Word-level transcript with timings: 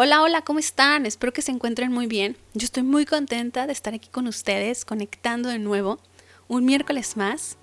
Hola, 0.00 0.22
hola, 0.22 0.42
¿cómo 0.42 0.60
están? 0.60 1.06
Espero 1.06 1.32
que 1.32 1.42
se 1.42 1.50
encuentren 1.50 1.90
muy 1.90 2.06
bien. 2.06 2.36
Yo 2.54 2.66
estoy 2.66 2.84
muy 2.84 3.04
contenta 3.04 3.66
de 3.66 3.72
estar 3.72 3.94
aquí 3.94 4.08
con 4.08 4.28
ustedes, 4.28 4.84
conectando 4.84 5.48
de 5.48 5.58
nuevo, 5.58 5.98
un 6.46 6.64
miércoles 6.64 7.16
más. 7.16 7.58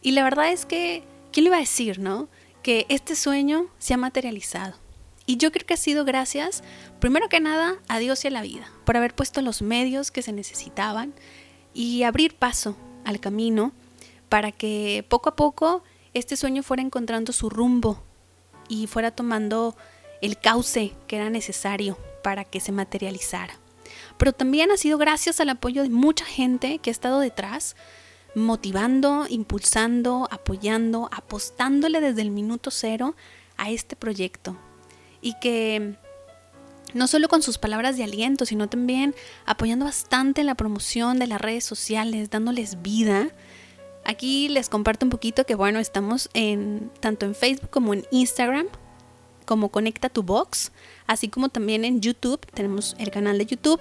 Y 0.00 0.12
la 0.12 0.24
verdad 0.24 0.50
es 0.50 0.64
que, 0.64 1.02
¿quién 1.32 1.44
le 1.44 1.48
iba 1.48 1.58
a 1.58 1.60
decir, 1.60 1.98
no? 1.98 2.30
Que 2.62 2.86
este 2.88 3.14
sueño 3.14 3.66
se 3.78 3.92
ha 3.92 3.98
materializado. 3.98 4.72
Y 5.26 5.36
yo 5.36 5.52
creo 5.52 5.66
que 5.66 5.74
ha 5.74 5.76
sido 5.76 6.06
gracias, 6.06 6.64
primero 6.98 7.28
que 7.28 7.40
nada, 7.40 7.76
a 7.88 7.98
Dios 7.98 8.24
y 8.24 8.28
a 8.28 8.30
la 8.30 8.40
vida, 8.40 8.72
por 8.86 8.96
haber 8.96 9.14
puesto 9.14 9.42
los 9.42 9.60
medios 9.60 10.10
que 10.10 10.22
se 10.22 10.32
necesitaban 10.32 11.12
y 11.74 12.04
abrir 12.04 12.36
paso 12.36 12.74
al 13.04 13.20
camino 13.20 13.72
para 14.30 14.50
que 14.50 15.04
poco 15.10 15.28
a 15.28 15.36
poco 15.36 15.84
este 16.14 16.38
sueño 16.38 16.62
fuera 16.62 16.82
encontrando 16.82 17.34
su 17.34 17.50
rumbo 17.50 18.02
y 18.66 18.86
fuera 18.86 19.10
tomando 19.10 19.76
el 20.20 20.38
cauce 20.38 20.92
que 21.06 21.16
era 21.16 21.30
necesario 21.30 21.98
para 22.22 22.44
que 22.44 22.60
se 22.60 22.72
materializara. 22.72 23.58
Pero 24.18 24.32
también 24.32 24.70
ha 24.70 24.76
sido 24.76 24.98
gracias 24.98 25.40
al 25.40 25.50
apoyo 25.50 25.82
de 25.82 25.90
mucha 25.90 26.24
gente 26.24 26.78
que 26.78 26.90
ha 26.90 26.92
estado 26.92 27.20
detrás, 27.20 27.76
motivando, 28.34 29.26
impulsando, 29.28 30.28
apoyando, 30.30 31.08
apostándole 31.12 32.00
desde 32.00 32.22
el 32.22 32.30
minuto 32.30 32.70
cero 32.70 33.14
a 33.56 33.70
este 33.70 33.96
proyecto. 33.96 34.56
Y 35.20 35.34
que 35.40 35.96
no 36.94 37.08
solo 37.08 37.28
con 37.28 37.42
sus 37.42 37.58
palabras 37.58 37.96
de 37.96 38.04
aliento, 38.04 38.46
sino 38.46 38.68
también 38.68 39.14
apoyando 39.44 39.84
bastante 39.84 40.40
en 40.40 40.46
la 40.46 40.54
promoción 40.54 41.18
de 41.18 41.26
las 41.26 41.40
redes 41.40 41.64
sociales, 41.64 42.30
dándoles 42.30 42.82
vida. 42.82 43.28
Aquí 44.04 44.48
les 44.48 44.68
comparto 44.68 45.04
un 45.04 45.10
poquito 45.10 45.44
que 45.44 45.54
bueno, 45.54 45.78
estamos 45.78 46.30
en 46.32 46.90
tanto 47.00 47.26
en 47.26 47.34
Facebook 47.34 47.70
como 47.70 47.92
en 47.92 48.06
Instagram 48.10 48.66
como 49.46 49.70
Conecta 49.70 50.10
tu 50.10 50.22
Box, 50.22 50.72
así 51.06 51.28
como 51.28 51.48
también 51.48 51.84
en 51.86 52.02
YouTube, 52.02 52.44
tenemos 52.52 52.94
el 52.98 53.10
canal 53.10 53.38
de 53.38 53.46
YouTube 53.46 53.80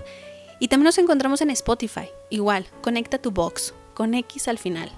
y 0.59 0.69
también 0.69 0.85
nos 0.85 0.97
encontramos 0.97 1.41
en 1.41 1.49
Spotify, 1.49 2.07
igual, 2.29 2.67
Conecta 2.81 3.17
tu 3.17 3.31
Box, 3.31 3.73
con 3.93 4.13
X 4.13 4.47
al 4.47 4.57
final. 4.57 4.89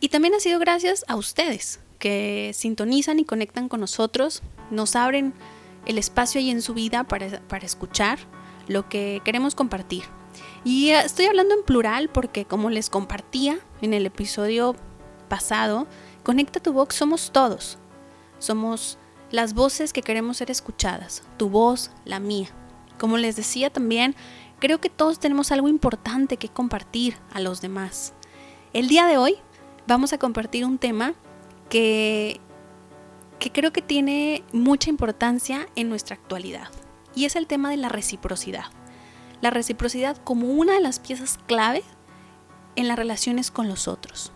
Y 0.00 0.08
también 0.08 0.32
ha 0.32 0.40
sido 0.40 0.58
gracias 0.58 1.04
a 1.08 1.16
ustedes 1.16 1.80
que 1.98 2.52
sintonizan 2.54 3.18
y 3.18 3.24
conectan 3.24 3.68
con 3.68 3.80
nosotros, 3.80 4.42
nos 4.70 4.96
abren 4.96 5.34
el 5.84 5.98
espacio 5.98 6.40
ahí 6.40 6.50
en 6.50 6.62
su 6.62 6.72
vida 6.72 7.04
para, 7.04 7.40
para 7.48 7.66
escuchar 7.66 8.18
lo 8.66 8.88
que 8.88 9.20
queremos 9.24 9.54
compartir. 9.54 10.04
Y 10.64 10.90
eh, 10.90 11.00
estoy 11.00 11.26
hablando 11.26 11.54
en 11.54 11.64
plural 11.64 12.08
porque 12.08 12.44
como 12.44 12.70
les 12.70 12.88
compartía 12.88 13.58
en 13.82 13.94
el 13.94 14.06
episodio 14.06 14.74
pasado, 15.28 15.86
Conecta 16.22 16.60
tu 16.60 16.72
Box 16.72 16.96
somos 16.96 17.30
todos. 17.32 17.78
Somos 18.38 18.98
las 19.30 19.54
voces 19.54 19.92
que 19.92 20.02
queremos 20.02 20.38
ser 20.38 20.50
escuchadas, 20.50 21.22
tu 21.36 21.48
voz, 21.48 21.90
la 22.04 22.20
mía. 22.20 22.48
Como 22.98 23.16
les 23.16 23.36
decía 23.36 23.70
también, 23.70 24.14
creo 24.58 24.80
que 24.80 24.90
todos 24.90 25.18
tenemos 25.18 25.52
algo 25.52 25.68
importante 25.68 26.36
que 26.36 26.48
compartir 26.48 27.16
a 27.32 27.40
los 27.40 27.60
demás. 27.60 28.12
El 28.72 28.88
día 28.88 29.06
de 29.06 29.18
hoy 29.18 29.36
vamos 29.86 30.12
a 30.12 30.18
compartir 30.18 30.64
un 30.64 30.78
tema 30.78 31.14
que, 31.68 32.40
que 33.38 33.50
creo 33.52 33.72
que 33.72 33.82
tiene 33.82 34.44
mucha 34.52 34.90
importancia 34.90 35.66
en 35.76 35.88
nuestra 35.88 36.16
actualidad 36.16 36.68
y 37.14 37.24
es 37.24 37.36
el 37.36 37.46
tema 37.46 37.70
de 37.70 37.76
la 37.76 37.88
reciprocidad. 37.88 38.64
La 39.40 39.50
reciprocidad 39.50 40.16
como 40.18 40.48
una 40.48 40.74
de 40.74 40.80
las 40.80 41.00
piezas 41.00 41.38
clave 41.46 41.82
en 42.76 42.88
las 42.88 42.98
relaciones 42.98 43.50
con 43.50 43.68
los 43.68 43.88
otros. 43.88 44.32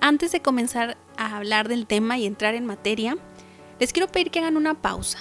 Antes 0.00 0.32
de 0.32 0.42
comenzar 0.42 0.96
a 1.16 1.36
hablar 1.36 1.68
del 1.68 1.86
tema 1.86 2.18
y 2.18 2.26
entrar 2.26 2.54
en 2.54 2.66
materia, 2.66 3.16
les 3.84 3.92
quiero 3.92 4.10
pedir 4.10 4.30
que 4.30 4.38
hagan 4.38 4.56
una 4.56 4.80
pausa, 4.80 5.18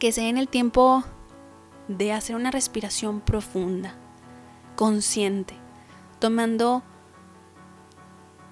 que 0.00 0.10
se 0.10 0.22
den 0.22 0.36
el 0.36 0.48
tiempo 0.48 1.04
de 1.86 2.12
hacer 2.12 2.34
una 2.34 2.50
respiración 2.50 3.20
profunda, 3.20 3.94
consciente, 4.74 5.54
tomando 6.18 6.82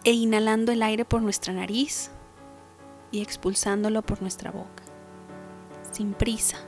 e 0.04 0.12
inhalando 0.12 0.70
el 0.70 0.84
aire 0.84 1.04
por 1.04 1.22
nuestra 1.22 1.52
nariz 1.52 2.12
y 3.10 3.20
expulsándolo 3.20 4.02
por 4.02 4.22
nuestra 4.22 4.52
boca, 4.52 4.84
sin 5.90 6.14
prisa. 6.14 6.58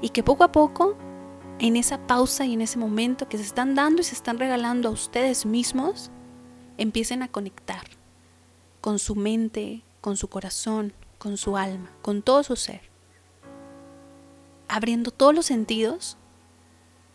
Y 0.00 0.08
que 0.08 0.22
poco 0.22 0.44
a 0.44 0.50
poco, 0.50 0.96
en 1.58 1.76
esa 1.76 2.06
pausa 2.06 2.46
y 2.46 2.54
en 2.54 2.62
ese 2.62 2.78
momento 2.78 3.28
que 3.28 3.36
se 3.36 3.44
están 3.44 3.74
dando 3.74 4.00
y 4.00 4.04
se 4.04 4.14
están 4.14 4.38
regalando 4.38 4.88
a 4.88 4.92
ustedes 4.92 5.44
mismos, 5.44 6.10
empiecen 6.78 7.22
a 7.22 7.28
conectar 7.28 7.84
con 8.80 8.98
su 8.98 9.14
mente, 9.14 9.82
con 10.00 10.16
su 10.16 10.28
corazón, 10.28 10.92
con 11.18 11.36
su 11.36 11.56
alma, 11.56 11.90
con 12.02 12.22
todo 12.22 12.42
su 12.42 12.56
ser. 12.56 12.82
Abriendo 14.68 15.10
todos 15.10 15.34
los 15.34 15.46
sentidos 15.46 16.16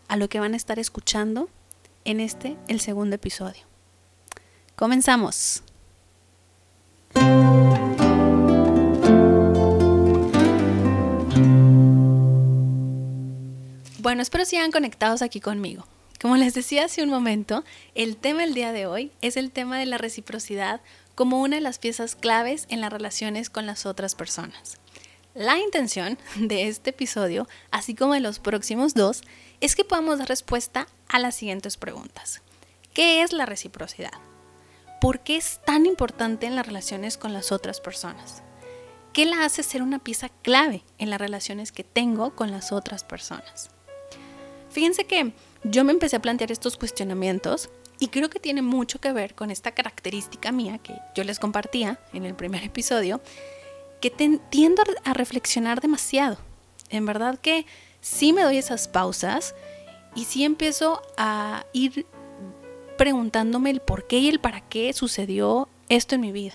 a 0.07 0.18
lo 0.18 0.29
que 0.29 0.40
van 0.40 0.53
a 0.53 0.57
estar 0.57 0.79
escuchando 0.79 1.50
en 2.03 2.19
este, 2.19 2.57
el 2.68 2.79
segundo 2.79 3.16
episodio. 3.16 3.63
Comenzamos. 4.75 5.63
Bueno, 14.00 14.22
espero 14.22 14.45
sigan 14.45 14.72
conectados 14.72 15.24
aquí 15.24 15.40
conmigo. 15.40 15.88
Como 16.22 16.38
les 16.38 16.53
decía 16.53 16.85
hace 16.85 17.03
un 17.03 17.09
momento, 17.09 17.63
el 17.95 18.18
tema 18.18 18.41
del 18.41 18.53
día 18.53 18.72
de 18.72 18.85
hoy 18.85 19.12
es 19.22 19.38
el 19.38 19.51
tema 19.51 19.79
de 19.79 19.85
la 19.85 19.97
reciprocidad 19.97 20.81
como 21.15 21.41
una 21.41 21.55
de 21.55 21.61
las 21.61 21.79
piezas 21.79 22.15
claves 22.15 22.67
en 22.69 22.81
las 22.81 22.91
relaciones 22.91 23.49
con 23.49 23.65
las 23.65 23.85
otras 23.85 24.13
personas. 24.13 24.77
La 25.33 25.57
intención 25.57 26.17
de 26.35 26.67
este 26.67 26.91
episodio, 26.91 27.47
así 27.71 27.95
como 27.95 28.13
de 28.13 28.19
los 28.19 28.39
próximos 28.39 28.93
dos, 28.93 29.23
es 29.61 29.75
que 29.75 29.83
podamos 29.83 30.19
dar 30.19 30.27
respuesta 30.27 30.87
a 31.07 31.19
las 31.19 31.35
siguientes 31.35 31.77
preguntas. 31.77 32.41
¿Qué 32.93 33.21
es 33.21 33.33
la 33.33 33.45
reciprocidad? 33.45 34.13
¿Por 35.01 35.19
qué 35.19 35.35
es 35.35 35.59
tan 35.65 35.85
importante 35.85 36.45
en 36.45 36.55
las 36.55 36.65
relaciones 36.65 37.17
con 37.17 37.33
las 37.33 37.51
otras 37.51 37.81
personas? 37.81 38.43
¿Qué 39.11 39.25
la 39.25 39.45
hace 39.45 39.63
ser 39.63 39.81
una 39.81 39.99
pieza 39.99 40.29
clave 40.29 40.83
en 40.97 41.09
las 41.09 41.19
relaciones 41.19 41.71
que 41.71 41.83
tengo 41.83 42.35
con 42.35 42.51
las 42.51 42.71
otras 42.71 43.03
personas? 43.03 43.69
Fíjense 44.69 45.05
que 45.05 45.33
yo 45.63 45.83
me 45.83 45.93
empecé 45.93 46.17
a 46.17 46.21
plantear 46.21 46.51
estos 46.51 46.77
cuestionamientos 46.77 47.69
y 48.00 48.07
creo 48.09 48.29
que 48.29 48.39
tiene 48.39 48.61
mucho 48.61 49.00
que 49.00 49.11
ver 49.11 49.35
con 49.35 49.51
esta 49.51 49.72
característica 49.72 50.51
mía 50.51 50.78
que 50.79 50.94
yo 51.16 51.23
les 51.23 51.39
compartía 51.39 52.00
en 52.13 52.25
el 52.25 52.35
primer 52.35 52.63
episodio, 52.66 53.22
que 54.01 54.11
tiendo 54.50 54.83
a 55.03 55.13
reflexionar 55.13 55.81
demasiado. 55.81 56.38
En 56.89 57.06
verdad 57.06 57.39
que 57.39 57.66
sí 58.01 58.33
me 58.33 58.44
doy 58.44 58.57
esas 58.57 58.88
pausas 58.88 59.56
y 60.16 60.25
sí 60.25 60.44
empiezo 60.44 61.01
a 61.17 61.66
ir 61.73 62.06
preguntándome 62.97 63.69
el 63.72 63.81
por 63.81 64.07
qué 64.07 64.19
y 64.19 64.29
el 64.29 64.39
para 64.39 64.62
qué 64.62 64.94
sucedió 64.94 65.67
esto 65.89 66.16
en 66.16 66.22
mi 66.22 66.31
vida. 66.31 66.53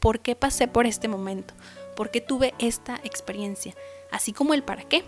¿Por 0.00 0.20
qué 0.20 0.36
pasé 0.36 0.68
por 0.68 0.86
este 0.86 1.08
momento? 1.08 1.54
¿Por 1.96 2.10
qué 2.10 2.20
tuve 2.20 2.54
esta 2.58 3.00
experiencia? 3.04 3.74
Así 4.10 4.32
como 4.32 4.54
el 4.54 4.62
para 4.62 4.84
qué 4.84 5.04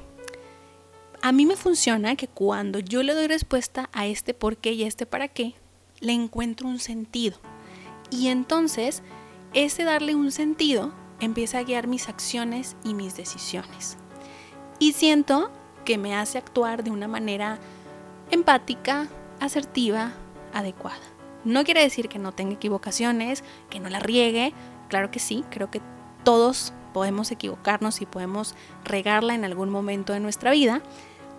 a 1.27 1.33
mí 1.33 1.45
me 1.45 1.57
funciona 1.57 2.15
que 2.15 2.29
cuando 2.29 2.79
yo 2.79 3.03
le 3.03 3.13
doy 3.13 3.27
respuesta 3.27 3.91
a 3.93 4.07
este 4.07 4.33
por 4.33 4.59
qué 4.59 4.75
y 4.75 4.85
a 4.85 4.87
este 4.87 5.07
para 5.07 5.27
qué, 5.27 5.55
le 5.99 6.13
encuentro 6.13 6.69
un 6.69 6.79
sentido. 6.79 7.41
Y 8.13 8.29
entonces, 8.29 9.03
ese 9.53 9.83
darle 9.83 10.15
un 10.15 10.31
sentido 10.31 10.95
empieza 11.19 11.59
a 11.59 11.65
guiar 11.65 11.89
mis 11.89 12.09
acciones 12.09 12.77
y 12.85 12.95
mis 12.95 13.17
decisiones. 13.17 13.99
Y 14.79 14.93
siento 14.93 15.51
que 15.85 15.99
me 15.99 16.15
hace 16.15 16.39
actuar 16.39 16.85
de 16.85 16.93
una 16.93 17.09
manera 17.09 17.59
empática, 18.31 19.09
asertiva, 19.41 20.13
adecuada. 20.55 21.03
No 21.43 21.65
quiere 21.65 21.83
decir 21.83 22.09
que 22.09 22.21
no 22.21 22.31
tenga 22.31 22.55
equivocaciones, 22.55 23.43
que 23.69 23.81
no 23.81 23.89
la 23.89 23.99
riegue, 23.99 24.55
claro 24.89 25.11
que 25.11 25.19
sí, 25.19 25.43
creo 25.51 25.73
que 25.73 25.83
todos 26.23 26.73
podemos 26.93 27.33
equivocarnos 27.33 28.01
y 28.01 28.07
podemos 28.07 28.55
regarla 28.85 29.35
en 29.35 29.45
algún 29.45 29.71
momento 29.71 30.13
de 30.13 30.21
nuestra 30.21 30.53
vida, 30.53 30.83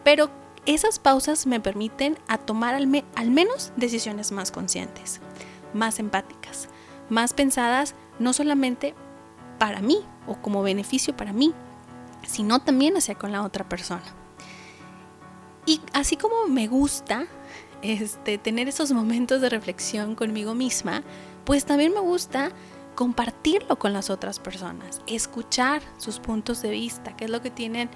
pero 0.08 0.30
esas 0.66 1.00
pausas 1.00 1.46
me 1.48 1.60
permiten 1.60 2.18
a 2.30 2.38
tomar 2.38 2.76
al, 2.76 2.88
menos 2.88 3.74
decisiones 3.76 4.32
más 4.32 4.52
conscientes, 4.52 5.20
más 5.74 6.00
empáticas, 6.00 6.70
más 7.10 7.34
pensadas 7.34 7.94
no 8.18 8.32
solamente 8.32 8.94
para 9.60 9.82
mí 9.82 9.98
o 10.26 10.36
como 10.36 10.64
beneficio 10.64 11.18
para 11.18 11.34
mí, 11.34 11.54
sino 12.26 12.62
también 12.62 12.96
hacia 12.96 13.16
con 13.16 13.34
la 13.34 13.44
otra 13.44 13.68
persona. 13.68 14.06
Y 15.66 15.82
así 15.92 16.16
como 16.16 16.48
me 16.48 16.70
gusta 16.70 17.28
este, 17.82 18.38
tener 18.38 18.70
esos 18.70 18.94
momentos 18.94 19.42
de 19.42 19.50
reflexión 19.50 20.16
conmigo 20.16 20.56
misma, 20.56 21.04
pues 21.44 21.66
también 21.66 21.94
me 21.94 22.00
gusta 22.00 22.54
compartirlo 22.96 23.78
con 23.78 23.92
las 23.92 24.10
otras 24.10 24.40
personas, 24.40 25.02
escuchar 25.06 25.82
sus 25.98 26.20
puntos 26.22 26.62
de 26.62 26.70
vista, 26.70 27.14
qué 27.18 27.26
es 27.26 27.30
lo 27.30 27.42
que 27.42 27.52
tienen 27.52 27.90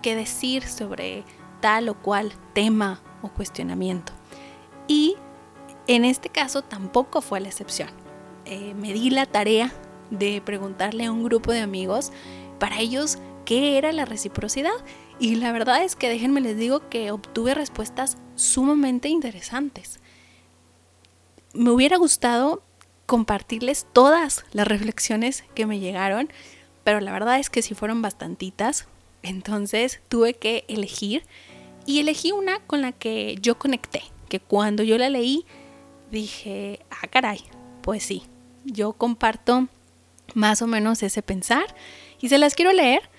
que 0.00 0.14
decir 0.14 0.62
sobre 0.62 1.24
tal 1.60 1.88
o 1.88 1.94
cual 1.94 2.32
tema 2.52 3.00
o 3.22 3.28
cuestionamiento. 3.28 4.12
Y 4.88 5.16
en 5.86 6.04
este 6.04 6.28
caso 6.28 6.62
tampoco 6.62 7.20
fue 7.20 7.40
la 7.40 7.48
excepción. 7.48 7.90
Eh, 8.44 8.74
me 8.74 8.92
di 8.92 9.10
la 9.10 9.26
tarea 9.26 9.72
de 10.10 10.40
preguntarle 10.40 11.06
a 11.06 11.12
un 11.12 11.24
grupo 11.24 11.52
de 11.52 11.60
amigos 11.60 12.12
para 12.58 12.78
ellos 12.78 13.18
qué 13.44 13.78
era 13.78 13.92
la 13.92 14.04
reciprocidad. 14.04 14.74
Y 15.18 15.36
la 15.36 15.52
verdad 15.52 15.82
es 15.82 15.96
que 15.96 16.08
déjenme 16.08 16.40
les 16.40 16.56
digo 16.56 16.88
que 16.88 17.10
obtuve 17.10 17.54
respuestas 17.54 18.18
sumamente 18.34 19.08
interesantes. 19.08 20.00
Me 21.54 21.70
hubiera 21.70 21.96
gustado 21.96 22.62
compartirles 23.06 23.86
todas 23.92 24.44
las 24.52 24.68
reflexiones 24.68 25.44
que 25.54 25.64
me 25.64 25.78
llegaron, 25.78 26.28
pero 26.84 27.00
la 27.00 27.12
verdad 27.12 27.38
es 27.38 27.48
que 27.48 27.62
sí 27.62 27.74
fueron 27.74 28.02
bastantitas. 28.02 28.88
Entonces 29.26 30.00
tuve 30.08 30.34
que 30.34 30.64
elegir 30.68 31.24
y 31.84 31.98
elegí 31.98 32.30
una 32.30 32.60
con 32.60 32.80
la 32.80 32.92
que 32.92 33.36
yo 33.40 33.58
conecté, 33.58 34.02
que 34.28 34.38
cuando 34.38 34.84
yo 34.84 34.96
la 34.98 35.10
leí 35.10 35.44
dije, 36.12 36.78
ah, 36.90 37.08
caray, 37.08 37.40
pues 37.82 38.04
sí, 38.04 38.22
yo 38.64 38.92
comparto 38.92 39.66
más 40.34 40.62
o 40.62 40.68
menos 40.68 41.02
ese 41.02 41.22
pensar 41.22 41.74
y 42.20 42.28
se 42.28 42.38
las 42.38 42.54
quiero 42.54 42.72
leer. 42.72 43.10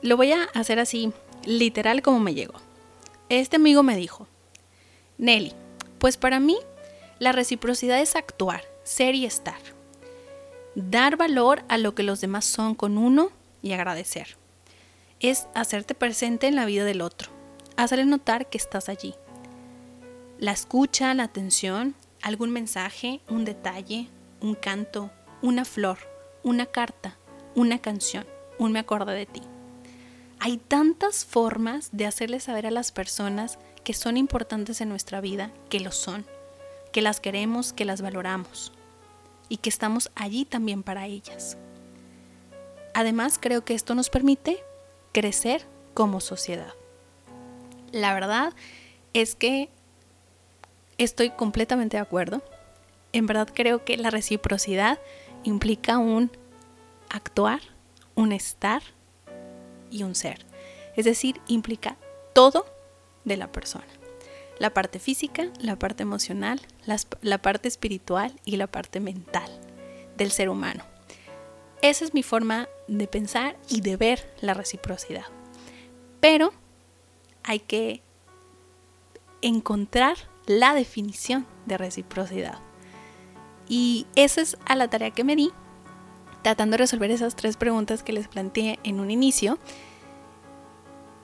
Lo 0.00 0.16
voy 0.16 0.32
a 0.32 0.44
hacer 0.54 0.78
así, 0.78 1.12
literal 1.44 2.00
como 2.00 2.18
me 2.18 2.32
llegó. 2.32 2.54
Este 3.28 3.56
amigo 3.56 3.82
me 3.82 3.96
dijo, 3.96 4.26
Nelly, 5.18 5.52
pues 5.98 6.16
para 6.16 6.40
mí 6.40 6.56
la 7.18 7.32
reciprocidad 7.32 8.00
es 8.00 8.16
actuar, 8.16 8.64
ser 8.84 9.14
y 9.14 9.26
estar. 9.26 9.60
Dar 10.74 11.18
valor 11.18 11.62
a 11.68 11.76
lo 11.76 11.94
que 11.94 12.02
los 12.04 12.22
demás 12.22 12.46
son 12.46 12.74
con 12.74 12.96
uno 12.96 13.32
y 13.60 13.72
agradecer. 13.72 14.38
Es 15.20 15.48
hacerte 15.54 15.94
presente 15.94 16.46
en 16.46 16.56
la 16.56 16.66
vida 16.66 16.84
del 16.84 17.00
otro. 17.00 17.30
Hacerle 17.76 18.04
notar 18.04 18.48
que 18.48 18.58
estás 18.58 18.88
allí. 18.88 19.14
La 20.38 20.52
escucha, 20.52 21.14
la 21.14 21.24
atención, 21.24 21.94
algún 22.22 22.50
mensaje, 22.50 23.20
un 23.28 23.44
detalle, 23.44 24.08
un 24.40 24.54
canto, 24.54 25.10
una 25.42 25.64
flor, 25.64 25.98
una 26.42 26.66
carta, 26.66 27.16
una 27.54 27.78
canción, 27.78 28.26
un 28.58 28.72
me 28.72 28.80
acordé 28.80 29.14
de 29.14 29.26
ti. 29.26 29.42
Hay 30.40 30.58
tantas 30.58 31.24
formas 31.24 31.90
de 31.92 32.06
hacerle 32.06 32.40
saber 32.40 32.66
a 32.66 32.70
las 32.70 32.92
personas 32.92 33.58
que 33.84 33.94
son 33.94 34.16
importantes 34.16 34.80
en 34.80 34.88
nuestra 34.88 35.20
vida, 35.20 35.50
que 35.70 35.80
lo 35.80 35.92
son, 35.92 36.26
que 36.92 37.02
las 37.02 37.20
queremos, 37.20 37.72
que 37.72 37.84
las 37.84 38.02
valoramos 38.02 38.72
y 39.48 39.58
que 39.58 39.68
estamos 39.70 40.10
allí 40.14 40.44
también 40.44 40.82
para 40.82 41.06
ellas. 41.06 41.56
Además, 42.94 43.38
creo 43.40 43.64
que 43.64 43.74
esto 43.74 43.94
nos 43.94 44.10
permite 44.10 44.62
crecer 45.14 45.64
como 45.94 46.20
sociedad. 46.20 46.74
La 47.92 48.12
verdad 48.12 48.52
es 49.14 49.36
que 49.36 49.70
estoy 50.98 51.30
completamente 51.30 51.96
de 51.96 52.02
acuerdo. 52.02 52.42
En 53.12 53.26
verdad 53.26 53.48
creo 53.54 53.84
que 53.84 53.96
la 53.96 54.10
reciprocidad 54.10 54.98
implica 55.44 55.98
un 55.98 56.32
actuar, 57.08 57.60
un 58.16 58.32
estar 58.32 58.82
y 59.90 60.02
un 60.02 60.16
ser. 60.16 60.44
Es 60.96 61.04
decir, 61.04 61.40
implica 61.46 61.96
todo 62.34 62.66
de 63.24 63.36
la 63.36 63.52
persona. 63.52 63.86
La 64.58 64.74
parte 64.74 64.98
física, 64.98 65.48
la 65.60 65.76
parte 65.76 66.02
emocional, 66.02 66.60
la 67.22 67.38
parte 67.38 67.68
espiritual 67.68 68.32
y 68.44 68.56
la 68.56 68.66
parte 68.66 68.98
mental 68.98 69.48
del 70.16 70.32
ser 70.32 70.48
humano. 70.48 70.84
Esa 71.82 72.04
es 72.04 72.14
mi 72.14 72.24
forma 72.24 72.68
de 72.88 73.06
pensar 73.06 73.56
y 73.68 73.80
de 73.80 73.96
ver 73.96 74.34
la 74.40 74.54
reciprocidad. 74.54 75.24
Pero 76.20 76.52
hay 77.42 77.60
que 77.60 78.02
encontrar 79.42 80.16
la 80.46 80.74
definición 80.74 81.46
de 81.66 81.78
reciprocidad. 81.78 82.58
Y 83.68 84.06
esa 84.14 84.40
es 84.40 84.56
a 84.66 84.76
la 84.76 84.88
tarea 84.88 85.10
que 85.10 85.24
me 85.24 85.36
di, 85.36 85.50
tratando 86.42 86.74
de 86.74 86.78
resolver 86.78 87.10
esas 87.10 87.36
tres 87.36 87.56
preguntas 87.56 88.02
que 88.02 88.12
les 88.12 88.28
planteé 88.28 88.78
en 88.82 89.00
un 89.00 89.10
inicio. 89.10 89.58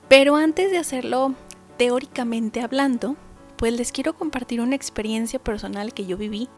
Pero 0.09 0.37
antes 0.37 0.71
de 0.71 0.79
hacerlo 0.79 1.35
teóricamente 1.77 2.61
hablando, 2.61 3.17
pues 3.57 3.73
les 3.75 3.93
quiero 3.93 4.15
compartir 4.15 4.61
una 4.61 4.75
experiencia 4.75 5.39
personal 5.39 5.93
que 5.93 6.07
yo 6.07 6.17
viví 6.17 6.49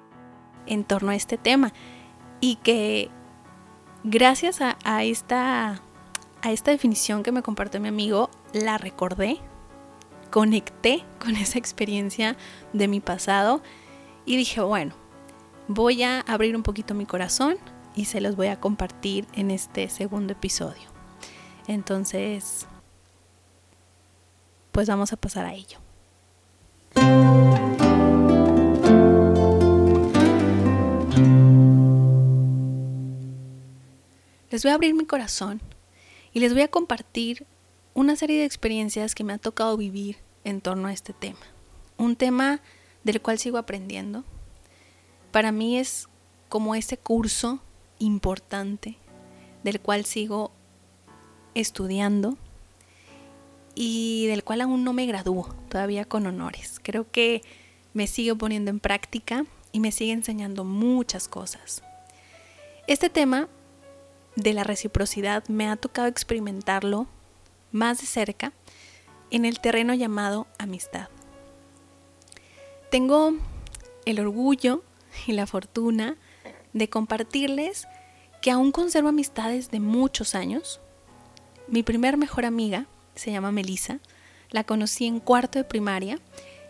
en 0.66 0.84
torno 0.84 1.10
a 1.10 1.16
este 1.16 1.36
tema 1.36 1.72
y 2.40 2.56
que 2.56 3.10
gracias 4.04 4.60
a, 4.60 5.04
esta, 5.04 5.80
a 6.42 6.52
esta 6.52 6.70
definición 6.70 7.22
que 7.22 7.32
me 7.32 7.42
compartió 7.42 7.80
mi 7.80 7.88
amigo, 7.88 8.30
la 8.52 8.78
recordé, 8.78 9.38
conecté 10.30 11.04
con 11.20 11.36
esa 11.36 11.58
experiencia 11.58 12.36
de 12.72 12.88
mi 12.88 13.00
pasado 13.00 13.62
y 14.24 14.36
dije, 14.36 14.60
bueno, 14.60 14.94
voy 15.68 16.02
a 16.02 16.20
abrir 16.20 16.56
un 16.56 16.62
poquito 16.62 16.94
mi 16.94 17.06
corazón 17.06 17.56
y 17.94 18.06
se 18.06 18.20
los 18.20 18.36
voy 18.36 18.48
a 18.48 18.60
compartir 18.60 19.26
en 19.34 19.50
este 19.50 19.88
segundo 19.88 20.32
episodio. 20.32 20.90
Entonces, 21.66 22.66
pues 24.72 24.88
vamos 24.88 25.12
a 25.12 25.16
pasar 25.16 25.46
a 25.46 25.54
ello. 25.54 25.78
Les 34.52 34.62
voy 34.64 34.70
a 34.70 34.74
abrir 34.74 34.92
mi 34.92 35.06
corazón 35.06 35.62
y 36.34 36.40
les 36.40 36.52
voy 36.52 36.60
a 36.60 36.68
compartir 36.68 37.46
una 37.94 38.16
serie 38.16 38.38
de 38.38 38.44
experiencias 38.44 39.14
que 39.14 39.24
me 39.24 39.32
ha 39.32 39.38
tocado 39.38 39.78
vivir 39.78 40.18
en 40.44 40.60
torno 40.60 40.88
a 40.88 40.92
este 40.92 41.14
tema. 41.14 41.40
Un 41.96 42.16
tema 42.16 42.60
del 43.02 43.22
cual 43.22 43.38
sigo 43.38 43.56
aprendiendo, 43.56 44.24
para 45.30 45.52
mí 45.52 45.78
es 45.78 46.06
como 46.50 46.74
ese 46.74 46.98
curso 46.98 47.62
importante 47.98 48.98
del 49.64 49.80
cual 49.80 50.04
sigo 50.04 50.52
estudiando 51.54 52.36
y 53.74 54.26
del 54.26 54.44
cual 54.44 54.60
aún 54.60 54.84
no 54.84 54.92
me 54.92 55.06
gradúo 55.06 55.48
todavía 55.70 56.04
con 56.04 56.26
honores. 56.26 56.78
Creo 56.82 57.10
que 57.10 57.40
me 57.94 58.06
sigo 58.06 58.36
poniendo 58.36 58.70
en 58.70 58.80
práctica 58.80 59.46
y 59.72 59.80
me 59.80 59.92
sigue 59.92 60.12
enseñando 60.12 60.62
muchas 60.62 61.26
cosas. 61.26 61.82
Este 62.86 63.08
tema 63.08 63.48
de 64.36 64.52
la 64.52 64.64
reciprocidad 64.64 65.46
me 65.48 65.68
ha 65.68 65.76
tocado 65.76 66.08
experimentarlo 66.08 67.06
más 67.70 68.00
de 68.00 68.06
cerca 68.06 68.52
en 69.30 69.44
el 69.44 69.60
terreno 69.60 69.94
llamado 69.94 70.46
amistad. 70.58 71.08
Tengo 72.90 73.34
el 74.04 74.20
orgullo 74.20 74.82
y 75.26 75.32
la 75.32 75.46
fortuna 75.46 76.16
de 76.72 76.88
compartirles 76.88 77.86
que 78.40 78.50
aún 78.50 78.72
conservo 78.72 79.08
amistades 79.08 79.70
de 79.70 79.80
muchos 79.80 80.34
años. 80.34 80.80
Mi 81.68 81.82
primer 81.82 82.16
mejor 82.16 82.44
amiga 82.44 82.86
se 83.14 83.30
llama 83.30 83.52
Melissa, 83.52 84.00
la 84.50 84.64
conocí 84.64 85.06
en 85.06 85.20
cuarto 85.20 85.58
de 85.58 85.64
primaria 85.64 86.18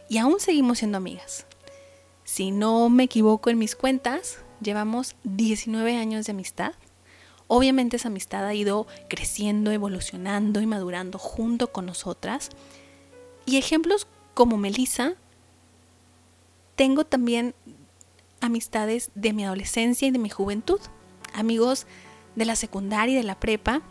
y 0.09 0.19
aún 0.19 0.38
seguimos 0.38 0.78
siendo 0.78 0.99
amigas. 0.99 1.47
Si 2.25 2.50
no 2.50 2.88
me 2.88 3.04
equivoco 3.04 3.50
en 3.50 3.59
mis 3.59 3.75
cuentas, 3.75 4.38
llevamos 4.61 5.16
19 5.25 5.97
años 5.97 6.26
de 6.26 6.33
amistad. 6.33 6.75
Obviamente 7.54 7.97
esa 7.99 8.09
amistad 8.09 8.47
ha 8.47 8.54
ido 8.54 8.87
creciendo, 9.11 9.73
evolucionando 9.73 10.62
y 10.62 10.66
madurando 10.66 11.18
junto 11.18 11.71
con 11.71 11.85
nosotras. 11.85 12.49
Y 13.44 13.59
ejemplos 13.59 14.06
como 14.32 14.56
Melissa, 14.56 15.16
tengo 16.76 17.04
también 17.04 17.54
amistades 18.40 19.11
de 19.14 19.35
mi 19.35 19.44
adolescencia 19.44 20.09
y 20.09 20.11
de 20.11 20.18
mi 20.18 20.30
juventud, 20.30 20.80
amigos 21.35 21.87
de 22.37 22.47
la 22.47 22.56
secundaria 22.56 23.12
y 23.12 23.18
de 23.18 23.23
la 23.23 23.38
prepa 23.38 23.82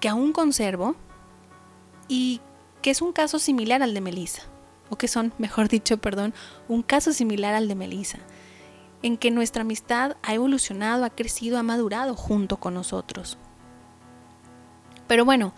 que 0.00 0.08
aún 0.08 0.32
conservo 0.32 0.96
y 2.08 2.40
que 2.82 2.90
es 2.90 3.00
un 3.00 3.12
caso 3.12 3.38
similar 3.38 3.84
al 3.84 3.94
de 3.94 4.00
Melissa, 4.00 4.42
o 4.90 4.98
que 4.98 5.06
son, 5.06 5.32
mejor 5.38 5.68
dicho, 5.68 5.98
perdón, 5.98 6.34
un 6.66 6.82
caso 6.82 7.12
similar 7.12 7.54
al 7.54 7.68
de 7.68 7.76
Melissa, 7.76 8.18
en 9.02 9.16
que 9.16 9.30
nuestra 9.30 9.62
amistad 9.62 10.16
ha 10.22 10.34
evolucionado, 10.34 11.04
ha 11.04 11.10
crecido, 11.10 11.58
ha 11.58 11.62
madurado 11.62 12.14
junto 12.14 12.58
con 12.58 12.74
nosotros. 12.74 13.38
Pero 15.06 15.24
bueno, 15.24 15.54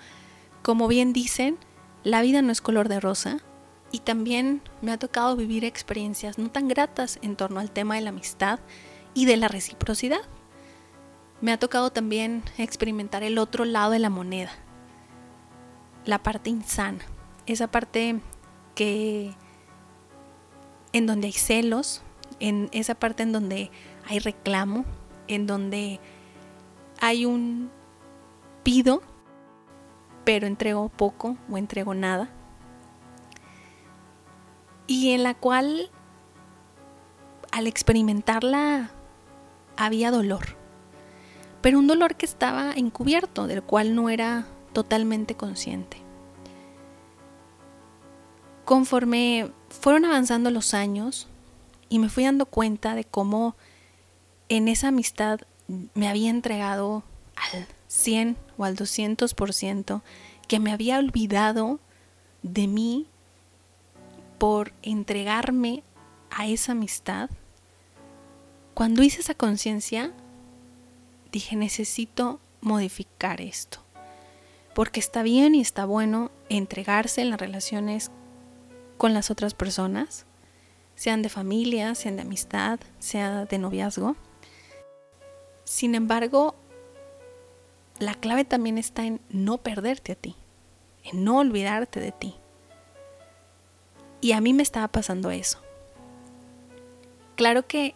como 0.63 0.89
bien 0.89 1.13
dicen, 1.13 1.59
la 2.03 2.23
vida 2.23 2.43
no 2.43 2.51
es 2.51 2.61
color 2.61 2.89
de 2.89 3.01
rosa 3.01 3.39
y 3.93 4.01
también 4.01 4.63
me 4.83 4.93
ha 4.93 4.99
tocado 4.99 5.37
vivir 5.37 5.65
experiencias 5.65 6.39
no 6.39 6.51
tan 6.51 6.69
gratas 6.69 7.19
en 7.23 7.37
torno 7.37 7.61
al 7.61 7.71
tema 7.71 7.95
de 7.95 8.01
la 8.01 8.11
amistad 8.11 8.59
y 9.15 9.27
de 9.27 9.37
la 9.37 9.49
reciprocidad. 9.49 10.23
Me 11.41 11.53
ha 11.53 11.59
tocado 11.59 11.91
también 11.91 12.43
experimentar 12.59 13.23
el 13.23 13.39
otro 13.39 13.65
lado 13.65 13.93
de 13.93 13.99
la 13.99 14.11
moneda, 14.11 14.51
la 16.07 16.23
parte 16.23 16.51
insana, 16.51 17.05
esa 17.47 17.71
parte 17.71 18.21
que 18.75 19.35
en 20.93 21.07
donde 21.07 21.27
hay 21.27 21.33
celos, 21.33 22.03
en 22.41 22.69
esa 22.73 22.95
parte 22.95 23.23
en 23.23 23.33
donde 23.33 23.71
hay 24.09 24.19
reclamo, 24.19 24.85
en 25.29 25.47
donde 25.47 26.01
hay 27.01 27.27
un 27.27 27.71
pido, 28.63 29.03
pero 30.25 30.47
entrego 30.47 30.89
poco 30.89 31.37
o 31.51 31.59
entrego 31.59 31.95
nada 31.95 32.31
y 34.87 35.13
en 35.13 35.23
la 35.23 35.35
cual 35.35 35.91
al 37.53 37.67
experimentarla 37.67 38.91
había 39.77 40.11
dolor. 40.11 40.57
pero 41.63 41.79
un 41.79 41.87
dolor 41.87 42.17
que 42.17 42.27
estaba 42.27 42.73
encubierto, 42.75 43.47
del 43.47 43.63
cual 43.63 43.95
no 43.95 44.11
era 44.11 44.47
totalmente 44.75 45.35
consciente. 45.35 45.97
Conforme 48.67 49.51
fueron 49.71 50.05
avanzando 50.05 50.51
los 50.51 50.75
años 50.75 51.27
y 51.89 51.99
me 51.99 52.09
fui 52.09 52.25
dando 52.25 52.47
cuenta 52.47 52.95
de 52.95 53.05
cómo 53.05 53.57
en 54.49 54.69
esa 54.69 54.89
amistad 54.89 55.41
me 55.95 56.09
había 56.09 56.31
entregado 56.31 57.03
al 57.37 57.67
100 57.89 58.37
o 58.59 58.65
al 58.65 58.77
200%, 58.77 60.03
que 60.49 60.61
me 60.61 60.73
había 60.73 60.99
olvidado 60.99 61.81
de 62.43 62.67
mí 62.67 63.07
por 64.39 64.73
entregarme 64.83 65.83
a 66.31 66.47
esa 66.47 66.73
amistad, 66.73 67.31
cuando 68.75 69.03
hice 69.03 69.21
esa 69.21 69.35
conciencia, 69.35 70.13
dije, 71.31 71.57
necesito 71.57 72.41
modificar 72.61 73.41
esto. 73.41 73.79
Porque 74.75 74.99
está 74.99 75.23
bien 75.23 75.55
y 75.55 75.61
está 75.61 75.85
bueno 75.85 76.33
entregarse 76.49 77.23
en 77.23 77.31
las 77.31 77.41
relaciones 77.41 78.11
con 78.99 79.15
las 79.15 79.31
otras 79.31 79.55
personas, 79.55 80.27
sean 80.95 81.23
de 81.23 81.29
familia, 81.29 81.95
sean 81.95 82.17
de 82.17 82.23
amistad, 82.23 82.81
sea 82.99 83.45
de 83.45 83.59
noviazgo. 83.59 84.17
Sin 85.65 85.95
embargo, 85.95 86.55
la 87.99 88.15
clave 88.15 88.45
también 88.45 88.79
está 88.79 89.05
en 89.05 89.21
no 89.29 89.59
perderte 89.59 90.13
a 90.13 90.17
ti, 90.17 90.37
en 91.05 91.25
no 91.25 91.39
olvidarte 91.39 92.01
de 92.01 92.13
ti. 92.13 92.35
Y 94.21 94.33
a 94.33 94.41
mí 94.41 94.53
me 94.53 94.63
estaba 94.63 94.89
pasando 94.89 95.31
eso. 95.31 95.61
Claro 97.37 97.67
que 97.67 97.95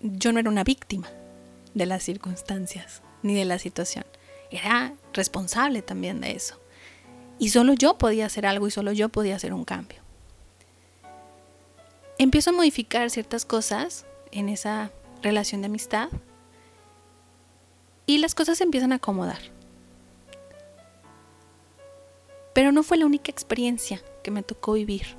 yo 0.00 0.32
no 0.32 0.40
era 0.40 0.50
una 0.50 0.64
víctima 0.64 1.08
de 1.74 1.86
las 1.86 2.02
circunstancias 2.02 3.02
ni 3.22 3.34
de 3.34 3.44
la 3.44 3.58
situación. 3.58 4.04
Era 4.50 4.94
responsable 5.14 5.80
también 5.80 6.20
de 6.20 6.32
eso. 6.32 6.60
Y 7.38 7.48
solo 7.48 7.72
yo 7.72 7.96
podía 7.98 8.26
hacer 8.26 8.46
algo 8.46 8.66
y 8.66 8.70
solo 8.70 8.92
yo 8.92 9.08
podía 9.08 9.36
hacer 9.36 9.52
un 9.54 9.64
cambio. 9.64 10.01
Empiezo 12.18 12.50
a 12.50 12.52
modificar 12.52 13.10
ciertas 13.10 13.44
cosas 13.44 14.06
en 14.30 14.48
esa 14.48 14.90
relación 15.22 15.60
de 15.62 15.66
amistad 15.66 16.08
y 18.06 18.18
las 18.18 18.34
cosas 18.34 18.58
se 18.58 18.64
empiezan 18.64 18.92
a 18.92 18.96
acomodar. 18.96 19.40
Pero 22.52 22.72
no 22.72 22.82
fue 22.82 22.98
la 22.98 23.06
única 23.06 23.30
experiencia 23.30 24.02
que 24.22 24.30
me 24.30 24.42
tocó 24.42 24.74
vivir 24.74 25.16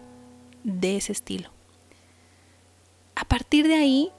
de 0.63 0.97
ese 0.97 1.11
estilo. 1.11 1.49
A 3.15 3.25
partir 3.25 3.67
de 3.67 3.75
ahí, 3.75 4.11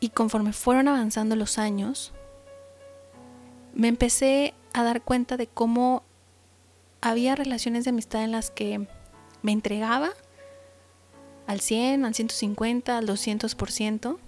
y 0.00 0.10
conforme 0.10 0.52
fueron 0.52 0.88
avanzando 0.88 1.36
los 1.36 1.58
años, 1.58 2.12
me 3.74 3.88
empecé 3.88 4.54
a 4.72 4.84
dar 4.84 5.02
cuenta 5.02 5.36
de 5.36 5.46
cómo 5.46 6.02
había 7.00 7.34
relaciones 7.34 7.84
de 7.84 7.90
amistad 7.90 8.22
en 8.22 8.32
las 8.32 8.50
que 8.50 8.86
me 9.42 9.52
entregaba 9.52 10.10
al 11.52 11.60
100, 11.60 12.04
al 12.04 12.14
150, 12.14 12.98
al 12.98 13.06
200%, 13.06 14.18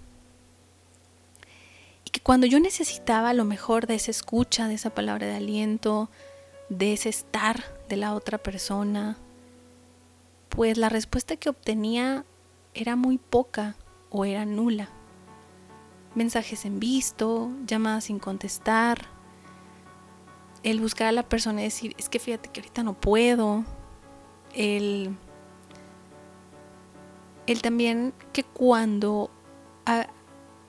y 2.05 2.09
que 2.11 2.19
cuando 2.21 2.47
yo 2.47 2.59
necesitaba 2.59 3.33
lo 3.33 3.45
mejor 3.45 3.87
de 3.87 3.95
esa 3.95 4.11
escucha, 4.11 4.67
de 4.67 4.75
esa 4.75 4.91
palabra 4.91 5.27
de 5.27 5.35
aliento, 5.35 6.09
de 6.69 6.93
ese 6.93 7.09
estar 7.09 7.63
de 7.89 7.97
la 7.97 8.13
otra 8.13 8.37
persona, 8.37 9.17
pues 10.49 10.77
la 10.77 10.89
respuesta 10.89 11.35
que 11.35 11.49
obtenía 11.49 12.23
era 12.73 12.95
muy 12.95 13.17
poca 13.17 13.75
o 14.09 14.25
era 14.25 14.45
nula. 14.45 14.89
Mensajes 16.13 16.63
en 16.65 16.79
visto, 16.79 17.51
llamadas 17.65 18.05
sin 18.05 18.19
contestar, 18.19 19.05
el 20.63 20.79
buscar 20.79 21.07
a 21.07 21.11
la 21.11 21.23
persona 21.23 21.61
y 21.61 21.65
decir, 21.65 21.95
es 21.97 22.09
que 22.09 22.19
fíjate 22.19 22.49
que 22.49 22.61
ahorita 22.61 22.83
no 22.83 22.93
puedo, 22.93 23.65
el, 24.53 25.15
el 27.47 27.61
también 27.61 28.13
que 28.33 28.43
cuando 28.43 29.29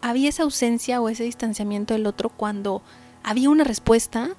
había 0.00 0.28
esa 0.28 0.42
ausencia 0.42 1.00
o 1.00 1.08
ese 1.08 1.24
distanciamiento 1.24 1.94
del 1.94 2.06
otro, 2.06 2.28
cuando 2.28 2.82
había 3.22 3.50
una 3.50 3.64
respuesta, 3.64 4.30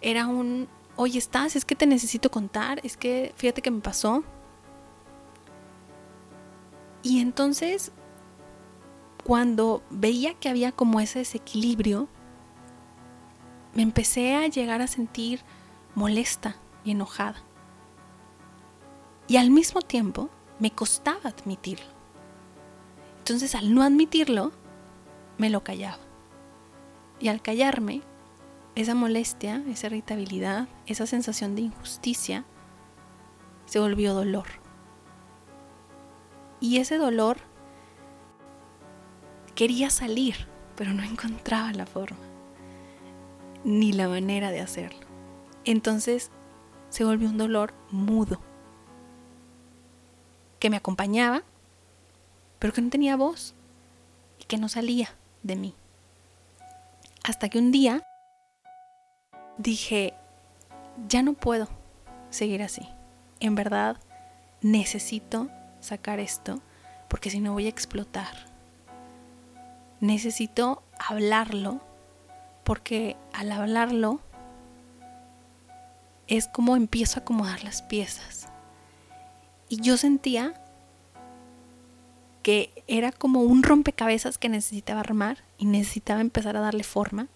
era 0.00 0.26
un, 0.26 0.68
oye, 0.96 1.18
estás, 1.18 1.56
es 1.56 1.64
que 1.64 1.74
te 1.74 1.86
necesito 1.86 2.30
contar, 2.30 2.80
es 2.84 2.96
que 2.96 3.32
fíjate 3.36 3.62
que 3.62 3.70
me 3.70 3.80
pasó. 3.80 4.22
Y 7.02 7.20
entonces, 7.20 7.92
cuando 9.24 9.82
veía 9.90 10.34
que 10.34 10.48
había 10.48 10.72
como 10.72 11.00
ese 11.00 11.20
desequilibrio, 11.20 12.08
me 13.74 13.82
empecé 13.82 14.36
a 14.36 14.46
llegar 14.48 14.82
a 14.82 14.86
sentir 14.86 15.40
molesta 15.94 16.56
y 16.84 16.90
enojada. 16.90 17.36
Y 19.26 19.36
al 19.36 19.50
mismo 19.50 19.80
tiempo 19.80 20.28
me 20.60 20.70
costaba 20.70 21.30
admitirlo. 21.30 21.86
Entonces 23.18 23.54
al 23.54 23.74
no 23.74 23.82
admitirlo, 23.82 24.52
me 25.38 25.50
lo 25.50 25.64
callaba. 25.64 25.98
Y 27.18 27.28
al 27.28 27.42
callarme, 27.42 28.02
esa 28.74 28.94
molestia, 28.94 29.62
esa 29.68 29.88
irritabilidad, 29.88 30.68
esa 30.86 31.06
sensación 31.06 31.54
de 31.54 31.62
injusticia, 31.62 32.44
se 33.66 33.78
volvió 33.78 34.14
dolor. 34.14 34.46
Y 36.60 36.78
ese 36.78 36.98
dolor 36.98 37.38
quería 39.54 39.90
salir, 39.90 40.46
pero 40.76 40.92
no 40.92 41.02
encontraba 41.02 41.72
la 41.72 41.86
forma, 41.86 42.18
ni 43.64 43.92
la 43.92 44.08
manera 44.08 44.50
de 44.50 44.60
hacerlo. 44.60 45.06
Entonces 45.64 46.30
se 46.88 47.04
volvió 47.04 47.28
un 47.28 47.38
dolor 47.38 47.74
mudo, 47.90 48.40
que 50.60 50.70
me 50.70 50.76
acompañaba, 50.76 51.42
pero 52.60 52.72
que 52.72 52.82
no 52.82 52.90
tenía 52.90 53.16
voz 53.16 53.54
y 54.38 54.44
que 54.44 54.58
no 54.58 54.68
salía 54.68 55.16
de 55.42 55.56
mí. 55.56 55.74
Hasta 57.24 57.48
que 57.48 57.58
un 57.58 57.72
día 57.72 58.06
dije, 59.58 60.14
ya 61.08 61.22
no 61.22 61.32
puedo 61.32 61.68
seguir 62.28 62.62
así. 62.62 62.86
En 63.40 63.54
verdad, 63.54 63.96
necesito 64.60 65.48
sacar 65.80 66.20
esto 66.20 66.60
porque 67.08 67.30
si 67.30 67.40
no 67.40 67.54
voy 67.54 67.66
a 67.66 67.70
explotar. 67.70 68.46
Necesito 70.00 70.82
hablarlo 70.98 71.80
porque 72.64 73.16
al 73.32 73.50
hablarlo 73.50 74.20
es 76.26 76.46
como 76.46 76.76
empiezo 76.76 77.18
a 77.18 77.22
acomodar 77.22 77.64
las 77.64 77.82
piezas. 77.82 78.49
Y 79.70 79.80
yo 79.80 79.96
sentía 79.96 80.52
que 82.42 82.82
era 82.88 83.12
como 83.12 83.42
un 83.42 83.62
rompecabezas 83.62 84.36
que 84.36 84.48
necesitaba 84.48 84.98
armar 85.00 85.44
y 85.58 85.66
necesitaba 85.66 86.20
empezar 86.20 86.56
a 86.56 86.60
darle 86.60 86.82
forma 86.82 87.28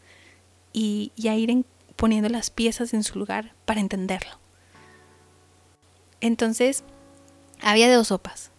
y, 0.73 1.13
a 1.29 1.37
ir 1.37 1.65
poniendo 1.95 2.29
las 2.29 2.51
piezas 2.51 2.93
en 2.93 3.05
su 3.05 3.21
lugar 3.21 3.55
para 3.65 3.81
entenderlo. 3.81 4.33
Entonces, 6.21 6.83
había 7.63 7.95
dos 7.95 8.09
sopas. 8.09 8.51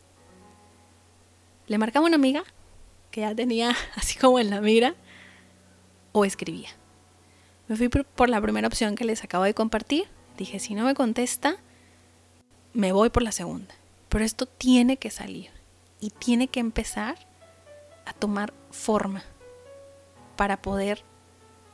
Le 1.67 1.77
marcaba 1.77 2.05
una 2.05 2.15
amiga 2.15 2.44
que 3.12 3.22
ya 3.22 3.36
tenía 3.36 3.75
así 3.96 4.17
como 4.17 4.39
en 4.39 4.51
la 4.51 4.62
mira 4.62 4.96
o 6.13 6.24
escribía. 6.24 6.70
Me 7.67 7.75
fui 7.75 7.89
por 7.89 8.29
la 8.29 8.39
primera 8.39 8.70
opción 8.70 8.96
que 8.96 9.03
les 9.03 9.22
acabo 9.25 9.44
de 9.44 9.53
compartir. 9.53 10.08
Dije, 10.38 10.60
si 10.60 10.75
no 10.75 10.86
me 10.86 10.94
contesta, 10.94 11.58
me 12.75 12.91
voy 12.91 13.10
por 13.10 13.24
la 13.24 13.32
segunda. 13.32 13.74
Pero 14.10 14.24
esto 14.24 14.46
tiene 14.46 14.98
que 14.98 15.10
salir 15.10 15.50
y 16.00 16.12
tiene 16.12 16.48
que 16.48 16.60
empezar 16.60 17.17
a 18.05 18.13
tomar 18.13 18.53
forma 18.70 19.24
para 20.36 20.62
poder 20.62 21.03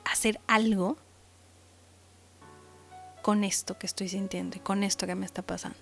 hacer 0.06 0.40
algo 0.48 0.98
con 3.22 3.44
esto 3.44 3.78
que 3.78 3.88
estoy 3.88 4.10
sintiendo 4.10 4.58
y 4.58 4.60
con 4.60 4.84
esto 4.84 5.08
que 5.08 5.16
me 5.16 5.26
está 5.26 5.42
pasando. 5.42 5.78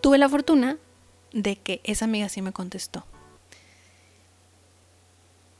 Tuve 0.00 0.18
la 0.18 0.28
fortuna 0.28 0.76
de 1.32 1.56
que 1.56 1.80
esa 1.84 2.04
amiga 2.04 2.28
sí 2.28 2.42
me 2.42 2.52
contestó. 2.52 3.04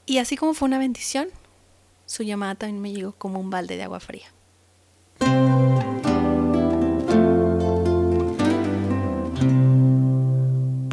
Y 0.04 0.18
así 0.18 0.36
como 0.36 0.52
fue 0.52 0.66
una 0.66 0.78
bendición, 0.78 1.28
su 2.04 2.22
llamada 2.22 2.56
también 2.56 2.82
me 2.82 2.92
llegó 2.92 3.12
como 3.12 3.40
un 3.40 3.50
balde 3.50 3.76
de 3.76 3.84
agua 3.84 4.00
fría. 4.00 4.26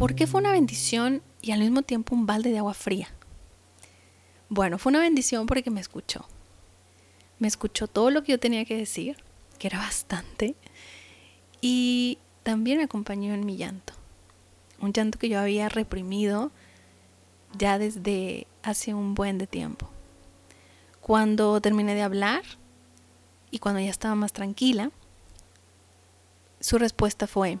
¿Por 0.00 0.14
qué 0.14 0.26
fue 0.26 0.40
una 0.40 0.52
bendición 0.52 1.20
y 1.42 1.50
al 1.50 1.60
mismo 1.60 1.82
tiempo 1.82 2.14
un 2.14 2.24
balde 2.24 2.50
de 2.50 2.56
agua 2.56 2.72
fría? 2.72 3.08
Bueno, 4.48 4.78
fue 4.78 4.88
una 4.88 5.00
bendición 5.00 5.44
porque 5.44 5.70
me 5.70 5.82
escuchó. 5.82 6.24
Me 7.38 7.46
escuchó 7.46 7.86
todo 7.86 8.10
lo 8.10 8.22
que 8.22 8.32
yo 8.32 8.40
tenía 8.40 8.64
que 8.64 8.78
decir, 8.78 9.18
que 9.58 9.66
era 9.66 9.76
bastante, 9.76 10.54
y 11.60 12.16
también 12.44 12.78
me 12.78 12.84
acompañó 12.84 13.34
en 13.34 13.44
mi 13.44 13.58
llanto. 13.58 13.92
Un 14.80 14.94
llanto 14.94 15.18
que 15.18 15.28
yo 15.28 15.38
había 15.38 15.68
reprimido 15.68 16.50
ya 17.58 17.78
desde 17.78 18.46
hace 18.62 18.94
un 18.94 19.14
buen 19.14 19.36
de 19.36 19.46
tiempo. 19.46 19.90
Cuando 21.02 21.60
terminé 21.60 21.94
de 21.94 22.04
hablar 22.04 22.40
y 23.50 23.58
cuando 23.58 23.80
ya 23.80 23.90
estaba 23.90 24.14
más 24.14 24.32
tranquila, 24.32 24.92
su 26.58 26.78
respuesta 26.78 27.26
fue, 27.26 27.58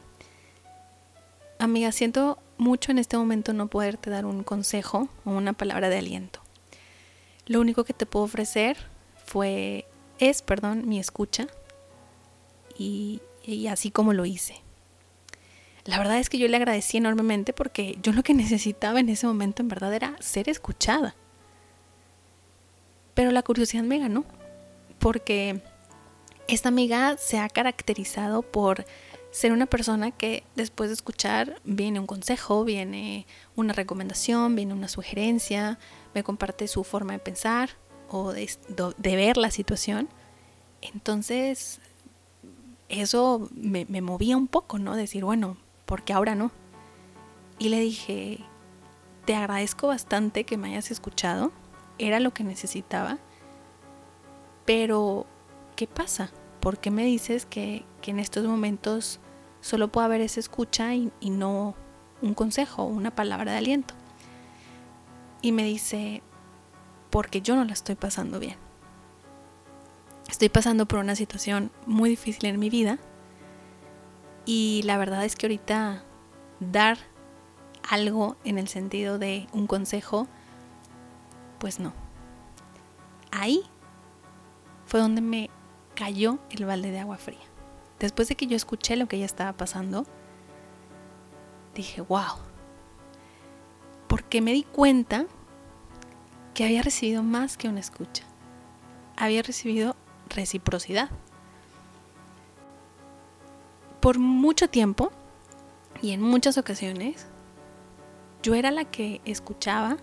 amiga, 1.64 1.92
siento 1.92 2.38
mucho 2.58 2.90
en 2.90 2.98
este 2.98 3.16
momento 3.16 3.52
no 3.52 3.68
poderte 3.68 4.10
dar 4.10 4.26
un 4.26 4.42
consejo 4.42 5.08
o 5.24 5.30
una 5.30 5.52
palabra 5.52 5.88
de 5.88 5.98
aliento. 5.98 6.40
Lo 7.46 7.60
único 7.60 7.84
que 7.84 7.94
te 7.94 8.06
puedo 8.06 8.24
ofrecer 8.24 8.76
fue, 9.24 9.86
es, 10.18 10.42
perdón, 10.42 10.88
mi 10.88 10.98
escucha 10.98 11.46
y, 12.76 13.20
y 13.44 13.66
así 13.66 13.90
como 13.90 14.12
lo 14.12 14.24
hice. 14.24 14.62
La 15.84 15.98
verdad 15.98 16.18
es 16.18 16.28
que 16.28 16.38
yo 16.38 16.46
le 16.46 16.56
agradecí 16.56 16.98
enormemente 16.98 17.52
porque 17.52 17.98
yo 18.02 18.12
lo 18.12 18.22
que 18.22 18.34
necesitaba 18.34 19.00
en 19.00 19.08
ese 19.08 19.26
momento 19.26 19.62
en 19.62 19.68
verdad 19.68 19.94
era 19.94 20.16
ser 20.20 20.48
escuchada. 20.48 21.14
Pero 23.14 23.32
la 23.32 23.42
curiosidad 23.42 23.82
me 23.82 23.98
ganó 23.98 24.24
porque 24.98 25.60
esta 26.48 26.68
amiga 26.68 27.16
se 27.16 27.38
ha 27.38 27.48
caracterizado 27.48 28.42
por 28.42 28.84
ser 29.30 29.52
una 29.52 29.66
persona 29.66 30.10
que 30.10 30.44
después 30.56 30.90
de 30.90 30.94
escuchar 30.94 31.60
viene 31.64 32.00
un 32.00 32.06
consejo, 32.06 32.64
viene 32.64 33.26
una 33.56 33.72
recomendación, 33.72 34.56
viene 34.56 34.74
una 34.74 34.88
sugerencia, 34.88 35.78
me 36.14 36.24
comparte 36.24 36.66
su 36.68 36.84
forma 36.84 37.12
de 37.12 37.20
pensar 37.20 37.70
o 38.08 38.32
de, 38.32 38.48
ver 38.98 39.36
la 39.36 39.50
situación. 39.50 40.08
Entonces, 40.82 41.80
eso 42.88 43.48
me, 43.52 43.86
me, 43.88 44.00
movía 44.00 44.36
un 44.36 44.48
poco, 44.48 44.78
¿no? 44.78 44.96
Decir, 44.96 45.24
bueno, 45.24 45.56
¿por 45.86 46.02
qué 46.02 46.12
ahora 46.12 46.34
no? 46.34 46.50
Y 47.58 47.68
le 47.68 47.78
dije, 47.78 48.40
te 49.26 49.36
agradezco 49.36 49.86
bastante 49.86 50.44
que 50.44 50.56
me 50.56 50.70
hayas 50.70 50.90
escuchado, 50.90 51.52
era 51.98 52.18
lo 52.18 52.32
que 52.32 52.42
necesitaba, 52.42 53.18
pero 54.64 55.26
¿qué 55.76 55.86
pasa? 55.86 56.32
¿Por 56.60 56.78
qué 56.78 56.90
me 56.90 57.04
dices 57.04 57.46
que, 57.46 57.84
en 58.06 58.18
estos 58.18 58.44
momentos 58.44 59.20
solo 59.60 59.86
puede 59.92 60.06
haber 60.06 60.20
esa 60.20 60.40
escucha 60.40 60.94
y, 60.94 61.12
y 61.20 61.30
no 61.30 61.76
un 62.22 62.34
consejo 62.34 62.84
una 62.84 63.14
palabra 63.14 63.52
de 63.52 63.58
aliento? 63.58 63.94
Y 65.42 65.52
me 65.52 65.64
dice, 65.64 66.22
porque 67.10 67.40
yo 67.40 67.56
no 67.56 67.64
la 67.64 67.72
estoy 67.72 67.94
pasando 67.94 68.38
bien. 68.38 68.56
Estoy 70.28 70.48
pasando 70.48 70.86
por 70.86 70.98
una 70.98 71.16
situación 71.16 71.70
muy 71.86 72.10
difícil 72.10 72.46
en 72.46 72.58
mi 72.58 72.70
vida 72.70 72.98
y 74.44 74.82
la 74.84 74.96
verdad 74.96 75.24
es 75.24 75.36
que 75.36 75.46
ahorita 75.46 76.02
dar 76.60 76.98
algo 77.88 78.36
en 78.44 78.58
el 78.58 78.68
sentido 78.68 79.18
de 79.18 79.48
un 79.52 79.66
consejo, 79.66 80.28
pues 81.58 81.80
no. 81.80 81.92
Ahí 83.30 83.62
fue 84.86 85.00
donde 85.00 85.20
me 85.20 85.50
cayó 85.94 86.38
el 86.50 86.64
balde 86.64 86.90
de 86.90 87.00
agua 87.00 87.18
fría. 87.18 87.40
Después 87.98 88.28
de 88.28 88.34
que 88.36 88.46
yo 88.46 88.56
escuché 88.56 88.96
lo 88.96 89.06
que 89.06 89.16
ella 89.16 89.26
estaba 89.26 89.52
pasando, 89.52 90.06
dije, 91.74 92.00
wow. 92.00 92.36
Porque 94.08 94.40
me 94.40 94.52
di 94.52 94.62
cuenta 94.62 95.26
que 96.54 96.64
había 96.64 96.82
recibido 96.82 97.22
más 97.22 97.56
que 97.56 97.68
una 97.68 97.80
escucha. 97.80 98.24
Había 99.16 99.42
recibido 99.42 99.96
reciprocidad. 100.28 101.10
Por 104.00 104.18
mucho 104.18 104.68
tiempo 104.70 105.12
y 106.00 106.12
en 106.12 106.22
muchas 106.22 106.56
ocasiones, 106.56 107.26
yo 108.42 108.54
era 108.54 108.70
la 108.70 108.86
que 108.86 109.20
escuchaba, 109.26 109.98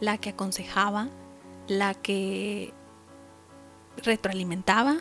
la 0.00 0.18
que 0.18 0.30
aconsejaba, 0.30 1.08
la 1.66 1.94
que 1.94 2.72
retroalimentaba, 4.02 4.98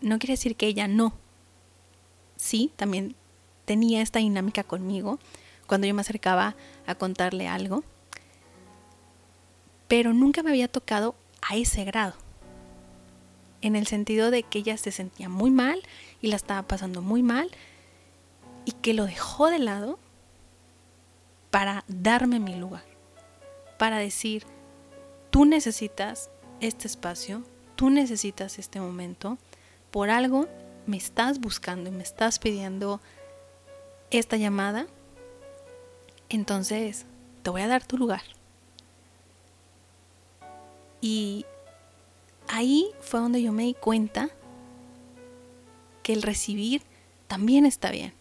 no 0.00 0.18
quiere 0.18 0.34
decir 0.34 0.56
que 0.56 0.66
ella 0.66 0.88
no. 0.88 1.14
Sí, 2.36 2.72
también 2.76 3.14
tenía 3.64 4.02
esta 4.02 4.18
dinámica 4.18 4.62
conmigo 4.62 5.18
cuando 5.66 5.86
yo 5.86 5.94
me 5.94 6.00
acercaba 6.00 6.54
a 6.86 6.94
contarle 6.94 7.48
algo, 7.48 7.82
pero 9.88 10.12
nunca 10.12 10.42
me 10.42 10.50
había 10.50 10.68
tocado 10.68 11.14
a 11.42 11.56
ese 11.56 11.84
grado. 11.84 12.14
En 13.62 13.74
el 13.74 13.86
sentido 13.86 14.30
de 14.30 14.42
que 14.42 14.58
ella 14.58 14.76
se 14.76 14.92
sentía 14.92 15.28
muy 15.28 15.50
mal 15.50 15.82
y 16.20 16.28
la 16.28 16.36
estaba 16.36 16.62
pasando 16.62 17.02
muy 17.02 17.22
mal 17.22 17.50
y 18.64 18.72
que 18.72 18.94
lo 18.94 19.06
dejó 19.06 19.48
de 19.48 19.58
lado 19.58 19.98
para 21.50 21.84
darme 21.88 22.38
mi 22.38 22.54
lugar, 22.54 22.84
para 23.78 23.98
decir, 23.98 24.44
tú 25.30 25.44
necesitas 25.46 26.30
este 26.60 26.86
espacio, 26.86 27.42
tú 27.74 27.90
necesitas 27.90 28.58
este 28.58 28.80
momento, 28.80 29.38
por 29.90 30.10
algo 30.10 30.46
me 30.86 30.96
estás 30.96 31.40
buscando 31.40 31.90
y 31.90 31.92
me 31.92 32.02
estás 32.02 32.38
pidiendo 32.38 33.00
esta 34.10 34.36
llamada, 34.36 34.86
entonces 36.28 37.06
te 37.42 37.50
voy 37.50 37.62
a 37.62 37.68
dar 37.68 37.84
tu 37.84 37.98
lugar. 37.98 38.22
Y 41.00 41.44
ahí 42.48 42.90
fue 43.00 43.20
donde 43.20 43.42
yo 43.42 43.52
me 43.52 43.64
di 43.64 43.74
cuenta 43.74 44.30
que 46.02 46.12
el 46.12 46.22
recibir 46.22 46.82
también 47.26 47.66
está 47.66 47.90
bien 47.90 48.14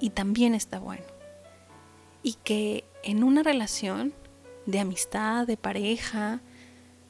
y 0.00 0.10
también 0.10 0.54
está 0.54 0.78
bueno. 0.78 1.04
Y 2.22 2.34
que 2.44 2.84
en 3.02 3.22
una 3.22 3.42
relación 3.42 4.14
de 4.66 4.80
amistad, 4.80 5.46
de 5.46 5.56
pareja, 5.56 6.40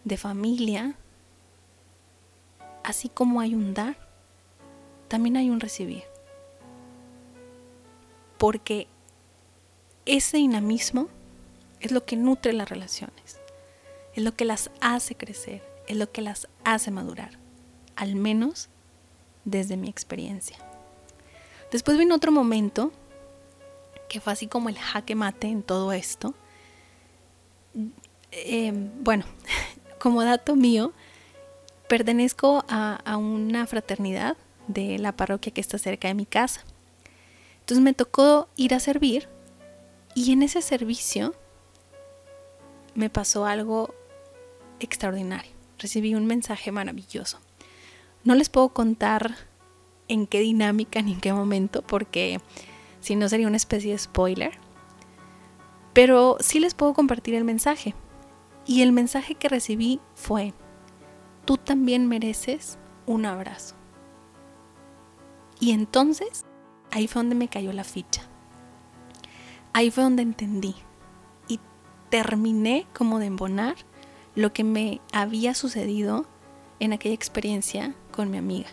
de 0.05 0.17
familia, 0.17 0.97
así 2.83 3.09
como 3.09 3.41
hay 3.41 3.55
un 3.55 3.75
dar, 3.75 3.97
también 5.09 5.37
hay 5.37 5.51
un 5.51 5.61
recibir. 5.61 6.05
Porque 8.39 8.87
ese 10.07 10.37
dinamismo 10.37 11.09
es 11.81 11.93
lo 11.93 12.05
que 12.05 12.17
nutre 12.17 12.53
las 12.53 12.69
relaciones, 12.69 13.41
es 14.15 14.23
lo 14.23 14.35
que 14.35 14.45
las 14.45 14.71
hace 14.81 15.17
crecer, 15.17 15.63
es 15.87 15.97
lo 15.97 16.11
que 16.11 16.23
las 16.23 16.49
hace 16.65 16.91
madurar, 16.91 17.39
al 17.97 18.15
menos 18.15 18.69
desde 19.45 19.77
mi 19.77 19.89
experiencia. 19.89 20.57
Después 21.71 21.99
vino 21.99 22.15
otro 22.15 22.33
momento 22.33 22.93
que 24.09 24.21
fue 24.21 24.33
así 24.33 24.47
como 24.47 24.69
el 24.69 24.79
jaque 24.79 25.15
mate 25.15 25.49
en 25.49 25.63
todo 25.63 25.93
esto. 25.93 26.35
Em, 28.31 28.91
bueno, 29.03 29.25
como 30.05 30.23
dato 30.23 30.55
mío, 30.55 30.93
pertenezco 31.89 32.63
a 32.69 33.17
una 33.17 33.67
fraternidad 33.67 34.37
de 34.69 34.99
la 34.99 35.13
parroquia 35.13 35.51
que 35.51 35.63
está 35.63 35.79
cerca 35.79 36.09
de 36.09 36.13
mi 36.13 36.27
casa. 36.27 36.61
Entonces 37.61 37.83
me 37.83 37.95
tocó 37.95 38.47
ir 38.55 38.75
a 38.75 38.81
servir 38.81 39.31
y 40.15 40.33
en 40.33 40.43
ese 40.43 40.61
servicio 40.61 41.35
me 42.95 43.09
pasó 43.09 43.47
algo 43.47 43.95
extraordinario. 44.79 45.53
Recibí 45.79 46.15
un 46.15 46.27
mensaje 46.27 46.71
maravilloso. 46.71 47.39
No 48.25 48.35
les 48.35 48.51
puedo 48.51 48.69
contar 48.69 49.35
en 50.09 50.27
qué 50.27 50.41
dinámica 50.41 51.01
ni 51.01 51.15
en 51.15 51.21
qué 51.23 51.33
momento 51.33 51.81
porque 51.81 52.43
si 53.01 53.17
no 53.17 53.27
sería 53.31 53.47
una 53.47 53.57
especie 53.57 53.93
de 53.93 53.99
spoiler. 53.99 54.59
Pero 55.95 56.37
sí 56.41 56.61
les 56.61 56.75
puedo 56.75 56.93
compartir 56.93 57.35
el 57.37 57.45
mensaje. 57.45 57.95
Y 58.67 58.83
el 58.83 58.93
mensaje 58.93 59.35
que 59.35 59.49
recibí 59.49 60.01
fue, 60.15 60.55
tú 61.45 61.57
también 61.57 62.07
mereces 62.07 62.79
un 63.07 63.27
abrazo. 63.27 63.75
Y 65.61 65.73
entonces, 65.73 66.45
ahí 66.91 67.07
fue 67.07 67.21
donde 67.21 67.35
me 67.35 67.49
cayó 67.49 67.73
la 67.73 67.85
ficha. 67.85 68.23
Ahí 69.73 69.91
fue 69.91 70.05
donde 70.05 70.23
entendí. 70.23 70.75
Y 71.49 71.61
terminé 72.11 72.87
como 72.95 73.19
de 73.19 73.27
embonar 73.27 73.77
lo 74.35 74.53
que 74.53 74.65
me 74.65 75.01
había 75.13 75.55
sucedido 75.55 76.27
en 76.81 76.93
aquella 76.93 77.15
experiencia 77.15 77.95
con 78.11 78.31
mi 78.31 78.39
amiga, 78.39 78.69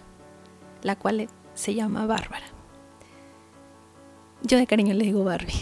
la 0.82 0.96
cual 0.96 1.28
se 1.54 1.76
llama 1.76 2.06
Bárbara. 2.06 2.46
Yo 4.44 4.58
de 4.58 4.68
cariño 4.68 4.94
le 4.94 5.06
digo 5.06 5.24
Barbie. 5.24 5.54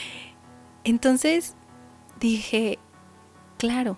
Entonces 0.84 1.56
dije, 2.20 2.78
claro, 3.58 3.96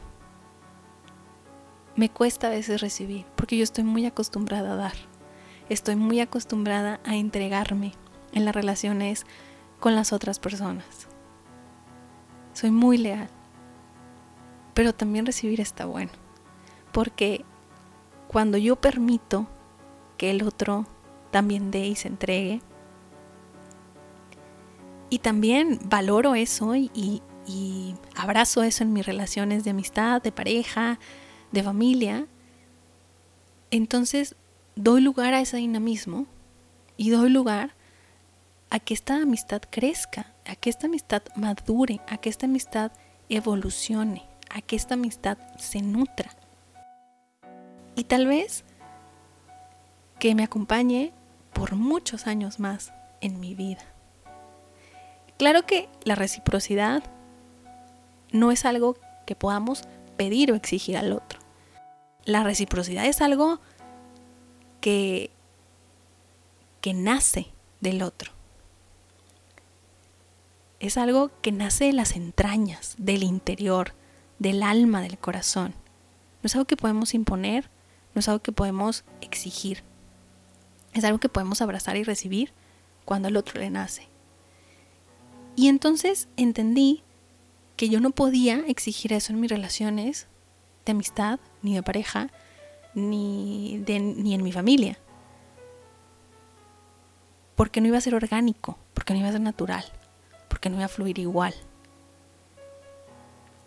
me 1.97 2.09
cuesta 2.09 2.49
a 2.49 2.51
veces 2.51 2.81
recibir, 2.81 3.27
porque 3.37 3.57
yo 3.57 3.63
estoy 3.63 3.85
muy 3.85 4.07
acostumbrada 4.07 4.73
a 4.73 4.77
dar 4.77 5.11
estoy 5.71 5.95
muy 5.95 6.21
acostumbrada 6.21 7.01
a 7.05 7.17
entregarme 7.17 7.93
en 8.33 8.45
las 8.45 8.55
relaciones 8.55 9.25
con 9.79 9.95
las 9.95 10.13
otras 10.13 10.39
personas. 10.39 11.07
Soy 12.53 12.73
muy 12.73 12.99
leal. 12.99 13.29
Pero 14.75 14.93
también 14.93 15.25
recibir 15.25 15.61
está 15.61 15.87
bueno. 15.87 16.11
Porque 16.93 17.45
cuando 18.29 18.59
yo 18.59 18.77
permito 18.77 19.47
que 20.19 20.31
el 20.31 20.43
otro 20.43 20.87
también 21.31 21.71
dé 21.71 21.87
y 21.87 21.95
se 21.95 22.09
entregue, 22.09 22.61
y 25.09 25.21
también 25.21 25.81
valoro 25.85 26.35
eso 26.35 26.75
y, 26.75 27.23
abrazo 28.17 28.63
eso 28.63 28.85
en 28.85 28.93
mis 28.93 29.07
relaciones 29.07 29.65
de 29.65 29.71
amistad, 29.71 30.23
de 30.23 30.33
pareja, 30.33 30.99
de 31.53 31.63
familia, 31.63 32.27
entonces 33.71 34.35
doy 34.77 35.01
lugar 35.01 35.35
a 35.35 35.41
ese 35.41 35.59
dinamismo 35.59 36.27
y 36.97 37.11
doy 37.11 37.31
lugar 37.31 37.75
a 38.71 38.79
que 38.79 38.95
esta 38.95 39.23
amistad 39.23 39.63
crezca, 39.69 40.33
a 40.47 40.57
que 40.57 40.71
esta 40.71 40.87
amistad 40.87 41.23
madure, 41.37 42.01
a 42.09 42.19
que 42.19 42.29
esta 42.29 42.47
amistad 42.47 42.93
evolucione, 43.29 44.27
a 44.49 44.61
que 44.61 44.77
esta 44.77 44.95
amistad 44.95 45.39
se 45.59 45.83
nutra. 45.83 46.31
Y 47.97 48.05
tal 48.05 48.27
vez 48.27 48.65
que 50.19 50.35
me 50.35 50.45
acompañe 50.45 51.13
por 51.53 51.75
muchos 51.75 52.27
años 52.27 52.61
más 52.61 52.93
en 53.21 53.41
mi 53.41 53.55
vida. 53.55 53.85
Claro 55.39 55.65
que 55.65 55.89
la 56.05 56.15
reciprocidad 56.15 57.03
no 58.33 58.51
es 58.53 58.65
algo 58.65 58.97
que 59.27 59.35
podamos 59.35 59.83
pedir 60.17 60.53
o 60.53 60.55
exigir 60.55 60.97
al 60.97 61.13
otro. 61.13 61.39
La 62.25 62.45
reciprocidad 62.45 63.07
es 63.07 63.21
algo 63.21 63.61
que, 64.81 65.31
que 66.81 66.95
nace 66.95 67.49
del 67.81 68.03
otro. 68.03 68.33
Es 70.79 70.97
algo 70.97 71.31
que 71.43 71.53
nace 71.53 71.87
de 71.87 71.93
las 71.93 72.17
entrañas, 72.17 72.95
del 72.99 73.23
interior, 73.23 73.95
del 74.39 74.63
alma, 74.63 75.03
del 75.03 75.19
corazón. 75.19 75.75
No 76.43 76.47
es 76.47 76.55
algo 76.55 76.67
que 76.67 76.77
podemos 76.77 77.15
imponer, 77.15 77.69
no 78.15 78.21
es 78.21 78.29
algo 78.29 78.43
que 78.43 78.53
podemos 78.53 79.05
exigir. 79.21 79.83
Es 80.95 81.05
algo 81.05 81.19
que 81.19 81.29
podemos 81.29 81.61
abrazar 81.61 81.97
y 81.97 82.05
recibir 82.05 82.53
cuando 83.05 83.29
el 83.29 83.37
otro 83.37 83.61
le 83.61 83.71
nace. 83.71 84.09
Y 85.55 85.69
entonces 85.69 86.29
entendí 86.37 87.03
que 87.81 87.89
yo 87.89 87.99
no 88.01 88.11
podía 88.11 88.59
exigir 88.69 89.15
eso 89.15 89.33
en 89.33 89.41
mis 89.41 89.49
relaciones 89.49 90.29
de 90.85 90.93
amistad, 90.93 91.41
ni 91.63 91.75
de 91.75 91.83
pareja, 91.83 92.29
ni, 92.93 93.79
ni 93.79 94.35
en 94.35 94.43
mi 94.43 94.53
familia. 94.53 94.99
Porque 97.57 97.81
no 97.81 97.87
iba 97.87 97.97
a 97.97 98.03
ser 98.03 98.15
orgánico, 98.15 98.77
porque 98.93 99.15
no 99.15 99.21
iba 99.21 99.31
a 99.31 99.33
ser 99.33 99.41
natural 99.41 99.85
porque 100.51 100.69
no 100.69 100.77
iba 100.77 100.85
a 100.85 100.89
fluir 100.89 101.19
igual. 101.19 101.55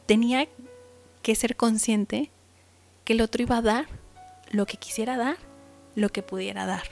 Tenía 0.06 0.47
que 1.23 1.34
ser 1.34 1.56
consciente 1.56 2.30
que 3.06 3.13
el 3.13 3.21
otro 3.21 3.41
iba 3.41 3.58
a 3.58 3.62
dar 3.63 3.88
lo 4.52 4.67
que 4.67 4.78
quisiera 4.78 5.17
dar, 5.17 5.38
lo 5.95 6.10
que 6.10 6.21
pudiera 6.21 6.67
dar. 6.67 6.84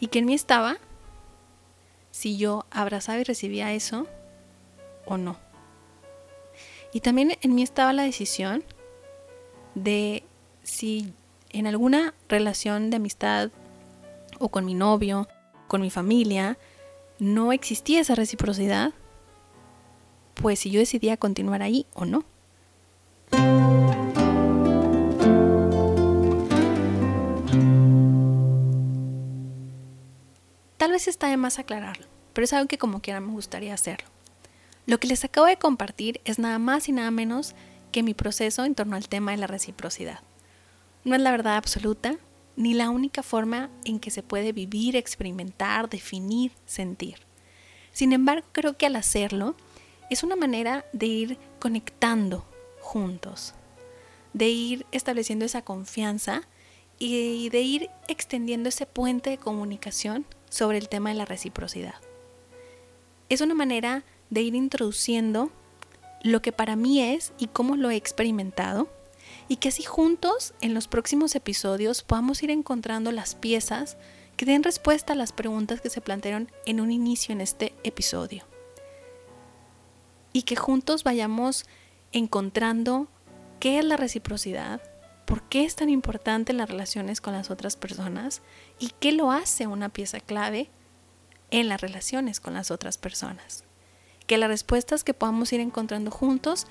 Y 0.00 0.08
que 0.08 0.18
en 0.18 0.24
mí 0.24 0.34
estaba 0.34 0.78
si 2.10 2.36
yo 2.36 2.66
abrazaba 2.70 3.20
y 3.20 3.24
recibía 3.24 3.72
eso 3.74 4.08
o 5.04 5.18
no. 5.18 5.45
Y 6.96 7.00
también 7.00 7.36
en 7.42 7.54
mí 7.54 7.62
estaba 7.62 7.92
la 7.92 8.04
decisión 8.04 8.64
de 9.74 10.22
si 10.62 11.12
en 11.50 11.66
alguna 11.66 12.14
relación 12.26 12.88
de 12.88 12.96
amistad 12.96 13.50
o 14.38 14.48
con 14.48 14.64
mi 14.64 14.72
novio, 14.72 15.28
con 15.68 15.82
mi 15.82 15.90
familia, 15.90 16.56
no 17.18 17.52
existía 17.52 18.00
esa 18.00 18.14
reciprocidad, 18.14 18.94
pues 20.40 20.60
si 20.60 20.70
yo 20.70 20.80
decidía 20.80 21.18
continuar 21.18 21.60
ahí 21.60 21.84
o 21.92 22.06
no. 22.06 22.24
Tal 30.78 30.92
vez 30.92 31.08
está 31.08 31.26
de 31.26 31.36
más 31.36 31.58
aclararlo, 31.58 32.06
pero 32.32 32.46
es 32.46 32.54
algo 32.54 32.68
que 32.68 32.78
como 32.78 33.02
quiera 33.02 33.20
me 33.20 33.32
gustaría 33.32 33.74
hacerlo. 33.74 34.15
Lo 34.86 34.98
que 34.98 35.08
les 35.08 35.24
acabo 35.24 35.46
de 35.46 35.56
compartir 35.56 36.20
es 36.24 36.38
nada 36.38 36.60
más 36.60 36.88
y 36.88 36.92
nada 36.92 37.10
menos 37.10 37.54
que 37.90 38.04
mi 38.04 38.14
proceso 38.14 38.64
en 38.64 38.76
torno 38.76 38.94
al 38.94 39.08
tema 39.08 39.32
de 39.32 39.38
la 39.38 39.48
reciprocidad. 39.48 40.20
No 41.04 41.16
es 41.16 41.20
la 41.20 41.32
verdad 41.32 41.56
absoluta, 41.56 42.16
ni 42.56 42.72
la 42.72 42.90
única 42.90 43.22
forma 43.22 43.68
en 43.84 43.98
que 43.98 44.10
se 44.10 44.22
puede 44.22 44.52
vivir, 44.52 44.96
experimentar, 44.96 45.90
definir, 45.90 46.52
sentir. 46.66 47.18
Sin 47.92 48.12
embargo, 48.12 48.46
creo 48.52 48.76
que 48.76 48.86
al 48.86 48.96
hacerlo 48.96 49.56
es 50.08 50.22
una 50.22 50.36
manera 50.36 50.84
de 50.92 51.06
ir 51.06 51.38
conectando 51.58 52.46
juntos, 52.80 53.54
de 54.34 54.48
ir 54.48 54.86
estableciendo 54.92 55.44
esa 55.44 55.62
confianza 55.62 56.42
y 56.98 57.48
de 57.50 57.60
ir 57.60 57.90
extendiendo 58.06 58.68
ese 58.68 58.86
puente 58.86 59.30
de 59.30 59.38
comunicación 59.38 60.24
sobre 60.48 60.78
el 60.78 60.88
tema 60.88 61.10
de 61.10 61.16
la 61.16 61.24
reciprocidad. 61.24 61.96
Es 63.28 63.40
una 63.40 63.54
manera 63.54 64.04
de 64.30 64.42
ir 64.42 64.54
introduciendo 64.54 65.50
lo 66.22 66.42
que 66.42 66.52
para 66.52 66.76
mí 66.76 67.02
es 67.02 67.32
y 67.38 67.46
cómo 67.46 67.76
lo 67.76 67.90
he 67.90 67.96
experimentado 67.96 68.88
y 69.48 69.56
que 69.56 69.68
así 69.68 69.82
juntos 69.82 70.54
en 70.60 70.74
los 70.74 70.88
próximos 70.88 71.34
episodios 71.34 72.02
podamos 72.02 72.42
ir 72.42 72.50
encontrando 72.50 73.12
las 73.12 73.34
piezas 73.34 73.96
que 74.36 74.44
den 74.44 74.62
respuesta 74.62 75.12
a 75.12 75.16
las 75.16 75.32
preguntas 75.32 75.80
que 75.80 75.90
se 75.90 76.00
plantearon 76.00 76.50
en 76.66 76.80
un 76.80 76.90
inicio 76.90 77.32
en 77.32 77.40
este 77.40 77.74
episodio. 77.84 78.44
Y 80.32 80.42
que 80.42 80.56
juntos 80.56 81.04
vayamos 81.04 81.64
encontrando 82.12 83.08
qué 83.60 83.78
es 83.78 83.84
la 83.84 83.96
reciprocidad, 83.96 84.82
por 85.24 85.42
qué 85.42 85.64
es 85.64 85.76
tan 85.76 85.88
importante 85.88 86.52
las 86.52 86.68
relaciones 86.68 87.20
con 87.20 87.32
las 87.32 87.50
otras 87.50 87.76
personas 87.76 88.42
y 88.78 88.92
qué 89.00 89.12
lo 89.12 89.30
hace 89.30 89.66
una 89.66 89.88
pieza 89.88 90.20
clave 90.20 90.70
en 91.50 91.68
las 91.68 91.80
relaciones 91.80 92.40
con 92.40 92.54
las 92.54 92.70
otras 92.70 92.98
personas. 92.98 93.65
Que 94.26 94.38
las 94.38 94.48
respuestas 94.48 95.04
que 95.04 95.14
podamos 95.14 95.52
ir 95.52 95.60
encontrando 95.60 96.10
juntos 96.10 96.66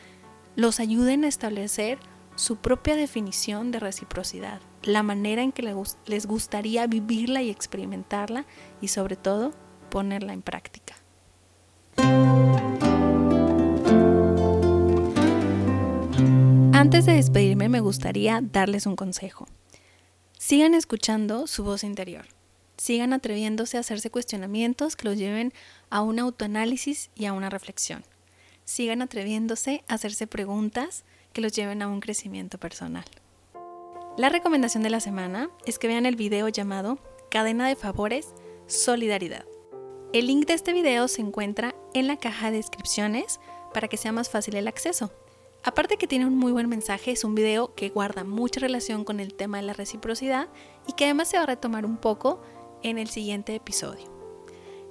los 0.56 0.80
ayuden 0.80 1.24
a 1.24 1.28
establecer 1.28 2.00
su 2.36 2.58
propia 2.58 2.96
definición 2.96 3.72
de 3.72 3.80
reciprocidad, 3.80 4.60
la 4.84 5.04
manera 5.04 5.42
en 5.42 5.52
que 5.52 5.64
les 6.06 6.26
gustaría 6.26 6.86
vivirla 6.88 7.42
y 7.42 7.50
experimentarla 7.50 8.46
y 8.82 8.90
sobre 8.90 9.16
todo 9.16 9.54
ponerla 9.90 10.34
en 10.34 10.42
práctica. 10.42 10.96
Antes 16.74 17.06
de 17.06 17.14
despedirme 17.14 17.70
me 17.70 17.80
gustaría 17.80 18.42
darles 18.42 18.86
un 18.86 18.96
consejo. 18.96 19.48
Sigan 20.38 20.74
escuchando 20.74 21.48
su 21.48 21.64
voz 21.64 21.84
interior. 21.84 22.35
Sigan 22.78 23.14
atreviéndose 23.14 23.78
a 23.78 23.80
hacerse 23.80 24.10
cuestionamientos 24.10 24.96
que 24.96 25.08
los 25.08 25.18
lleven 25.18 25.54
a 25.90 26.02
un 26.02 26.20
autoanálisis 26.20 27.10
y 27.16 27.26
a 27.26 27.34
una 27.34 27.50
reflexión. 27.50 28.04
Sigan 28.66 29.02
atreviéndose 29.02 29.84
a 29.88 29.96
hacerse 29.96 30.28
preguntas 30.28 31.04
que 31.34 31.42
los 31.42 31.54
lleven 31.54 31.82
a 31.82 31.88
un 31.88 32.00
crecimiento 32.00 32.58
personal. 32.58 33.06
La 34.18 34.30
recomendación 34.30 34.84
de 34.84 34.90
la 34.90 35.00
semana 35.00 35.50
es 35.66 35.78
que 35.78 35.88
vean 35.88 36.06
el 36.06 36.16
video 36.16 36.48
llamado 36.48 37.00
Cadena 37.30 37.68
de 37.68 37.76
Favores, 37.76 38.34
Solidaridad. 38.68 39.46
El 40.14 40.28
link 40.28 40.48
de 40.48 40.54
este 40.54 40.72
video 40.72 41.10
se 41.10 41.22
encuentra 41.22 41.76
en 41.94 42.08
la 42.08 42.18
caja 42.18 42.50
de 42.50 42.58
descripciones 42.58 43.40
para 43.74 43.90
que 43.90 43.98
sea 43.98 44.14
más 44.14 44.30
fácil 44.30 44.56
el 44.56 44.70
acceso. 44.70 45.12
Aparte 45.64 45.98
que 45.98 46.08
tiene 46.08 46.26
un 46.26 46.38
muy 46.38 46.52
buen 46.52 46.70
mensaje, 46.70 47.12
es 47.12 47.24
un 47.24 47.36
video 47.36 47.74
que 47.76 47.90
guarda 47.90 48.24
mucha 48.24 48.60
relación 48.60 49.04
con 49.04 49.20
el 49.20 49.34
tema 49.34 49.58
de 49.58 49.64
la 49.64 49.74
reciprocidad 49.74 50.48
y 50.88 50.94
que 50.94 51.06
además 51.06 51.28
se 51.28 51.38
va 51.38 51.44
a 51.44 51.48
retomar 51.48 51.86
un 51.86 51.98
poco 51.98 52.42
en 52.86 53.00
el 53.00 53.10
siguiente 53.10 53.56
episodio. 53.56 54.06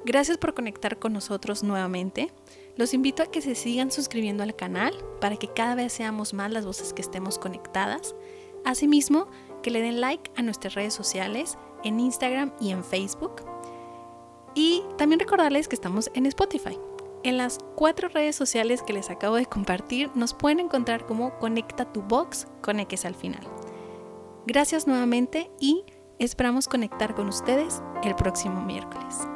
Gracias 0.04 0.36
por 0.36 0.52
conectar 0.52 0.98
con 0.98 1.12
nosotros 1.12 1.62
nuevamente. 1.62 2.30
Los 2.76 2.92
invito 2.92 3.22
a 3.22 3.26
que 3.26 3.40
se 3.40 3.54
sigan 3.54 3.92
suscribiendo 3.92 4.42
al 4.42 4.56
canal 4.56 4.92
para 5.20 5.36
que 5.36 5.48
cada 5.48 5.76
vez 5.76 5.92
seamos 5.92 6.34
más 6.34 6.50
las 6.50 6.66
voces 6.66 6.92
que 6.92 7.02
estemos 7.02 7.38
conectadas. 7.38 8.16
Asimismo, 8.64 9.28
que 9.62 9.70
le 9.70 9.80
den 9.80 10.00
like 10.00 10.30
a 10.34 10.42
nuestras 10.42 10.74
redes 10.74 10.92
sociales 10.92 11.56
en 11.84 12.00
Instagram 12.00 12.52
y 12.60 12.72
en 12.72 12.82
Facebook. 12.82 13.42
Y 14.56 14.82
también 14.98 15.20
recordarles 15.20 15.68
que 15.68 15.76
estamos 15.76 16.10
en 16.14 16.26
Spotify. 16.26 16.78
En 17.22 17.38
las 17.38 17.58
cuatro 17.76 18.08
redes 18.08 18.34
sociales 18.34 18.82
que 18.82 18.92
les 18.92 19.08
acabo 19.08 19.36
de 19.36 19.46
compartir 19.46 20.10
nos 20.16 20.34
pueden 20.34 20.58
encontrar 20.58 21.06
como 21.06 21.38
Conecta 21.38 21.90
tu 21.92 22.02
Box 22.02 22.48
con 22.60 22.80
X 22.80 23.04
al 23.04 23.14
final. 23.14 23.46
Gracias 24.46 24.86
nuevamente 24.86 25.50
y 25.60 25.84
esperamos 26.18 26.68
conectar 26.68 27.14
con 27.14 27.28
ustedes 27.28 27.82
el 28.02 28.14
próximo 28.14 28.60
miércoles. 28.62 29.28